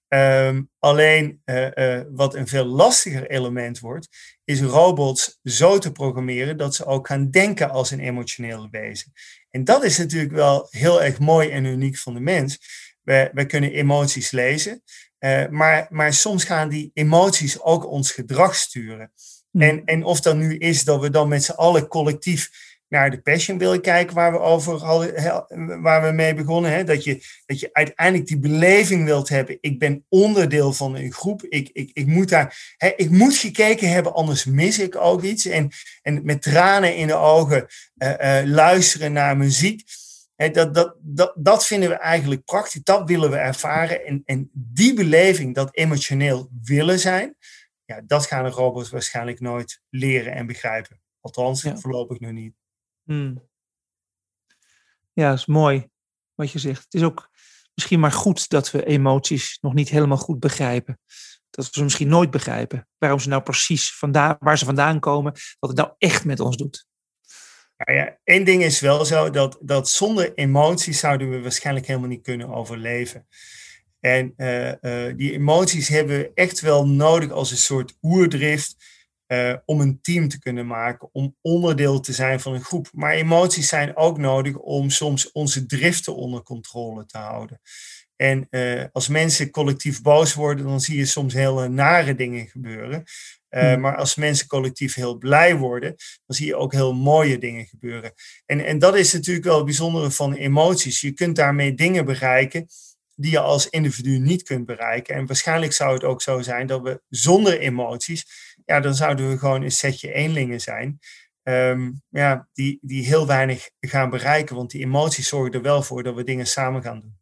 Um, 0.09 0.69
alleen 0.79 1.41
uh, 1.45 1.67
uh, 1.75 2.01
wat 2.09 2.35
een 2.35 2.47
veel 2.47 2.65
lastiger 2.65 3.29
element 3.29 3.79
wordt, 3.79 4.07
is 4.43 4.61
robots 4.61 5.39
zo 5.43 5.77
te 5.77 5.91
programmeren 5.91 6.57
dat 6.57 6.75
ze 6.75 6.85
ook 6.85 7.07
gaan 7.07 7.29
denken 7.29 7.69
als 7.69 7.91
een 7.91 7.99
emotionele 7.99 8.67
wezen. 8.71 9.11
En 9.49 9.63
dat 9.63 9.83
is 9.83 9.97
natuurlijk 9.97 10.31
wel 10.31 10.67
heel 10.69 11.03
erg 11.03 11.19
mooi 11.19 11.49
en 11.49 11.65
uniek 11.65 11.97
van 11.97 12.13
de 12.13 12.19
mens. 12.19 12.59
Wij, 13.03 13.29
wij 13.33 13.45
kunnen 13.45 13.71
emoties 13.71 14.31
lezen, 14.31 14.83
uh, 15.19 15.47
maar, 15.47 15.87
maar 15.89 16.13
soms 16.13 16.43
gaan 16.43 16.69
die 16.69 16.91
emoties 16.93 17.61
ook 17.61 17.87
ons 17.87 18.11
gedrag 18.11 18.55
sturen. 18.55 19.11
Mm. 19.51 19.61
En, 19.61 19.85
en 19.85 20.03
of 20.03 20.21
dat 20.21 20.35
nu 20.35 20.57
is 20.57 20.83
dat 20.83 21.01
we 21.01 21.09
dan 21.09 21.27
met 21.27 21.43
z'n 21.43 21.51
allen 21.51 21.87
collectief 21.87 22.49
naar 22.89 23.11
de 23.11 23.21
passion 23.21 23.57
wil 23.57 23.79
kijken 23.79 24.15
waar 24.15 24.31
we 24.31 24.39
over 24.39 24.83
hadden, 24.83 25.81
waar 25.81 26.03
we 26.03 26.11
mee 26.11 26.33
begonnen. 26.33 26.71
Hè? 26.71 26.83
Dat, 26.83 27.03
je, 27.03 27.23
dat 27.45 27.59
je 27.59 27.69
uiteindelijk 27.71 28.27
die 28.27 28.39
beleving 28.39 29.05
wilt 29.05 29.29
hebben. 29.29 29.57
Ik 29.61 29.79
ben 29.79 30.05
onderdeel 30.07 30.73
van 30.73 30.95
een 30.95 31.11
groep. 31.11 31.43
Ik, 31.43 31.69
ik, 31.73 31.89
ik, 31.93 32.05
moet, 32.05 32.29
daar, 32.29 32.75
hè, 32.77 32.91
ik 32.95 33.09
moet 33.09 33.35
gekeken 33.35 33.89
hebben, 33.89 34.13
anders 34.13 34.45
mis 34.45 34.79
ik 34.79 34.95
ook 34.95 35.23
iets. 35.23 35.45
En, 35.45 35.69
en 36.01 36.25
met 36.25 36.41
tranen 36.41 36.95
in 36.95 37.07
de 37.07 37.15
ogen 37.15 37.65
uh, 37.97 38.09
uh, 38.09 38.41
luisteren 38.45 39.13
naar 39.13 39.37
muziek. 39.37 39.83
Hè, 40.35 40.49
dat, 40.49 40.73
dat, 40.73 40.95
dat, 41.01 41.33
dat 41.35 41.65
vinden 41.65 41.89
we 41.89 41.95
eigenlijk 41.95 42.43
prachtig. 42.43 42.83
Dat 42.83 43.09
willen 43.09 43.29
we 43.29 43.37
ervaren. 43.37 44.05
En, 44.05 44.21
en 44.25 44.49
die 44.53 44.93
beleving, 44.93 45.55
dat 45.55 45.75
emotioneel 45.75 46.49
willen 46.63 46.99
zijn, 46.99 47.35
ja, 47.85 48.01
dat 48.05 48.25
gaan 48.25 48.43
de 48.43 48.49
robots 48.49 48.89
waarschijnlijk 48.89 49.39
nooit 49.39 49.81
leren 49.89 50.33
en 50.33 50.45
begrijpen. 50.45 51.01
Althans, 51.21 51.61
ja. 51.61 51.77
voorlopig 51.77 52.19
nog 52.19 52.31
niet. 52.31 52.58
Hmm. 53.09 53.49
Ja, 55.13 55.33
is 55.33 55.45
mooi 55.45 55.89
wat 56.35 56.51
je 56.51 56.59
zegt. 56.59 56.83
Het 56.83 56.93
is 56.93 57.03
ook 57.03 57.29
misschien 57.73 57.99
maar 57.99 58.11
goed 58.11 58.49
dat 58.49 58.71
we 58.71 58.85
emoties 58.85 59.57
nog 59.61 59.73
niet 59.73 59.89
helemaal 59.89 60.17
goed 60.17 60.39
begrijpen. 60.39 60.99
Dat 61.49 61.65
we 61.65 61.71
ze 61.73 61.83
misschien 61.83 62.07
nooit 62.07 62.31
begrijpen. 62.31 62.87
Waarom 62.97 63.19
ze 63.19 63.29
nou 63.29 63.41
precies 63.41 63.95
vandaan, 63.95 64.35
waar 64.39 64.57
ze 64.57 64.65
vandaan 64.65 64.99
komen, 64.99 65.33
wat 65.59 65.69
het 65.69 65.79
nou 65.79 65.91
echt 65.97 66.25
met 66.25 66.39
ons 66.39 66.57
doet. 66.57 66.85
Nou 67.77 67.97
ja, 67.97 68.17
één 68.23 68.45
ding 68.45 68.63
is 68.63 68.79
wel 68.79 69.05
zo, 69.05 69.29
dat, 69.29 69.57
dat 69.61 69.89
zonder 69.89 70.33
emoties 70.33 70.99
zouden 70.99 71.29
we 71.29 71.41
waarschijnlijk 71.41 71.85
helemaal 71.85 72.09
niet 72.09 72.23
kunnen 72.23 72.49
overleven. 72.49 73.27
En 73.99 74.33
uh, 74.37 74.67
uh, 74.67 75.15
die 75.15 75.33
emoties 75.33 75.87
hebben 75.87 76.17
we 76.17 76.31
echt 76.33 76.59
wel 76.59 76.87
nodig 76.87 77.31
als 77.31 77.51
een 77.51 77.57
soort 77.57 77.97
oerdrift 78.01 78.75
uh, 79.31 79.55
om 79.65 79.81
een 79.81 80.01
team 80.01 80.27
te 80.27 80.39
kunnen 80.39 80.67
maken, 80.67 81.09
om 81.11 81.35
onderdeel 81.41 81.99
te 81.99 82.13
zijn 82.13 82.39
van 82.39 82.53
een 82.53 82.63
groep. 82.63 82.89
Maar 82.93 83.13
emoties 83.13 83.67
zijn 83.67 83.95
ook 83.95 84.17
nodig 84.17 84.55
om 84.55 84.89
soms 84.89 85.31
onze 85.31 85.65
driften 85.65 86.15
onder 86.15 86.43
controle 86.43 87.05
te 87.05 87.17
houden. 87.17 87.61
En 88.15 88.47
uh, 88.49 88.83
als 88.91 89.07
mensen 89.07 89.49
collectief 89.49 90.01
boos 90.01 90.33
worden, 90.33 90.65
dan 90.65 90.81
zie 90.81 90.97
je 90.97 91.05
soms 91.05 91.33
hele 91.33 91.67
nare 91.67 92.15
dingen 92.15 92.47
gebeuren. 92.47 93.03
Uh, 93.49 93.61
hmm. 93.61 93.79
Maar 93.81 93.95
als 93.95 94.15
mensen 94.15 94.47
collectief 94.47 94.93
heel 94.95 95.17
blij 95.17 95.55
worden, 95.55 95.95
dan 96.25 96.35
zie 96.35 96.45
je 96.45 96.55
ook 96.55 96.71
heel 96.73 96.93
mooie 96.93 97.37
dingen 97.37 97.65
gebeuren. 97.65 98.13
En, 98.45 98.65
en 98.65 98.79
dat 98.79 98.95
is 98.95 99.13
natuurlijk 99.13 99.45
wel 99.45 99.55
het 99.55 99.65
bijzondere 99.65 100.11
van 100.11 100.33
emoties. 100.33 101.01
Je 101.01 101.11
kunt 101.11 101.35
daarmee 101.35 101.73
dingen 101.73 102.05
bereiken 102.05 102.67
die 103.15 103.31
je 103.31 103.39
als 103.39 103.69
individu 103.69 104.19
niet 104.19 104.43
kunt 104.43 104.65
bereiken. 104.65 105.15
En 105.15 105.25
waarschijnlijk 105.25 105.73
zou 105.73 105.93
het 105.93 106.03
ook 106.03 106.21
zo 106.21 106.41
zijn 106.41 106.67
dat 106.67 106.81
we 106.81 107.01
zonder 107.09 107.59
emoties 107.59 108.25
ja, 108.69 108.79
dan 108.79 108.95
zouden 108.95 109.29
we 109.29 109.37
gewoon 109.37 109.61
een 109.61 109.71
setje 109.71 110.13
eenlingen 110.13 110.61
zijn. 110.61 110.99
Um, 111.43 112.01
ja, 112.09 112.47
die, 112.53 112.77
die 112.81 113.05
heel 113.05 113.27
weinig 113.27 113.69
gaan 113.79 114.09
bereiken. 114.09 114.55
Want 114.55 114.71
die 114.71 114.83
emoties 114.83 115.27
zorgen 115.27 115.53
er 115.53 115.61
wel 115.61 115.83
voor 115.83 116.03
dat 116.03 116.15
we 116.15 116.23
dingen 116.23 116.47
samen 116.47 116.81
gaan 116.81 116.99
doen. 116.99 117.17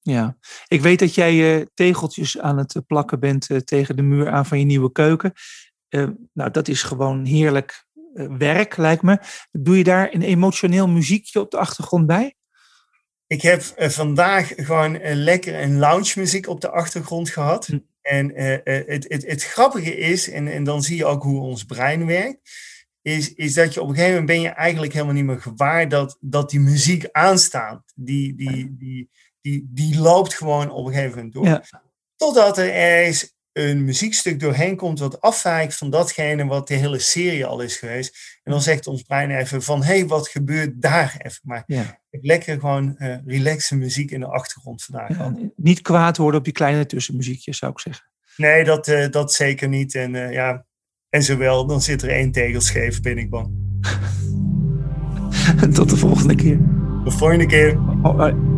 Ja, 0.00 0.36
ik 0.68 0.80
weet 0.80 0.98
dat 0.98 1.14
jij 1.14 1.58
uh, 1.58 1.66
tegeltjes 1.74 2.38
aan 2.38 2.58
het 2.58 2.82
plakken 2.86 3.20
bent 3.20 3.50
uh, 3.50 3.58
tegen 3.58 3.96
de 3.96 4.02
muur 4.02 4.30
aan 4.30 4.46
van 4.46 4.58
je 4.58 4.64
nieuwe 4.64 4.92
keuken. 4.92 5.32
Uh, 5.88 6.08
nou, 6.32 6.50
dat 6.50 6.68
is 6.68 6.82
gewoon 6.82 7.24
heerlijk 7.24 7.86
werk, 8.38 8.76
lijkt 8.76 9.02
me. 9.02 9.18
Doe 9.50 9.76
je 9.76 9.84
daar 9.84 10.14
een 10.14 10.22
emotioneel 10.22 10.88
muziekje 10.88 11.40
op 11.40 11.50
de 11.50 11.58
achtergrond 11.58 12.06
bij? 12.06 12.34
Ik 13.26 13.42
heb 13.42 13.62
vandaag 13.76 14.52
gewoon 14.56 14.98
lekker 15.02 15.62
een 15.62 15.78
lounge 15.78 16.12
muziek 16.16 16.48
op 16.48 16.60
de 16.60 16.70
achtergrond 16.70 17.30
gehad. 17.30 17.66
Hm. 17.66 17.78
En 18.08 18.40
uh, 18.40 18.56
het, 18.64 19.04
het, 19.08 19.26
het 19.26 19.44
grappige 19.44 19.96
is, 19.96 20.30
en, 20.30 20.48
en 20.48 20.64
dan 20.64 20.82
zie 20.82 20.96
je 20.96 21.04
ook 21.04 21.22
hoe 21.22 21.40
ons 21.40 21.64
brein 21.64 22.06
werkt, 22.06 22.50
is, 23.02 23.34
is 23.34 23.54
dat 23.54 23.74
je 23.74 23.80
op 23.82 23.88
een 23.88 23.94
gegeven 23.94 24.18
moment 24.18 24.36
ben 24.36 24.40
je 24.40 24.48
eigenlijk 24.48 24.92
helemaal 24.92 25.14
niet 25.14 25.24
meer 25.24 25.40
gewaar 25.40 25.88
dat, 25.88 26.16
dat 26.20 26.50
die 26.50 26.60
muziek 26.60 27.08
aanstaat. 27.12 27.82
Die, 27.94 28.34
die, 28.34 28.76
die, 28.76 29.10
die, 29.40 29.68
die 29.70 30.00
loopt 30.00 30.34
gewoon 30.34 30.70
op 30.70 30.86
een 30.86 30.92
gegeven 30.92 31.16
moment 31.16 31.32
door. 31.32 31.46
Ja. 31.46 31.64
Totdat 32.16 32.58
er 32.58 32.72
ergens 32.72 33.36
een 33.58 33.84
muziekstuk 33.84 34.40
doorheen 34.40 34.76
komt 34.76 34.98
wat 34.98 35.20
afwijkt 35.20 35.74
van 35.74 35.90
datgene 35.90 36.46
wat 36.46 36.68
de 36.68 36.74
hele 36.74 36.98
serie 36.98 37.46
al 37.46 37.60
is 37.60 37.76
geweest. 37.76 38.38
En 38.42 38.52
dan 38.52 38.62
zegt 38.62 38.86
ons 38.86 39.02
brein 39.02 39.30
even 39.30 39.62
van, 39.62 39.82
hé, 39.82 39.98
hey, 39.98 40.06
wat 40.06 40.28
gebeurt 40.28 40.82
daar 40.82 41.16
even? 41.18 41.40
Maar 41.42 41.62
ja. 41.66 42.00
lekker 42.10 42.60
gewoon 42.60 42.94
uh, 42.98 43.16
relaxe 43.26 43.76
muziek 43.76 44.10
in 44.10 44.20
de 44.20 44.26
achtergrond 44.26 44.84
vandaag. 44.84 45.08
Ja, 45.08 45.34
niet 45.56 45.82
kwaad 45.82 46.16
worden 46.16 46.38
op 46.38 46.44
die 46.44 46.54
kleine 46.54 46.86
tussenmuziekjes, 46.86 47.58
zou 47.58 47.72
ik 47.72 47.80
zeggen. 47.80 48.06
Nee, 48.36 48.64
dat, 48.64 48.88
uh, 48.88 49.08
dat 49.10 49.32
zeker 49.32 49.68
niet. 49.68 49.94
En 49.94 50.14
uh, 50.14 50.32
ja, 50.32 50.66
en 51.08 51.22
zowel, 51.22 51.66
dan 51.66 51.80
zit 51.80 52.02
er 52.02 52.08
één 52.08 52.32
tegel 52.32 52.60
scheef, 52.60 53.00
ben 53.00 53.18
ik 53.18 53.30
bang. 53.30 53.50
Tot 55.74 55.90
de 55.90 55.96
volgende 55.96 56.34
keer. 56.34 56.58
De 57.04 57.10
volgende 57.10 57.46
keer. 57.46 57.78
Oh, 58.02 58.57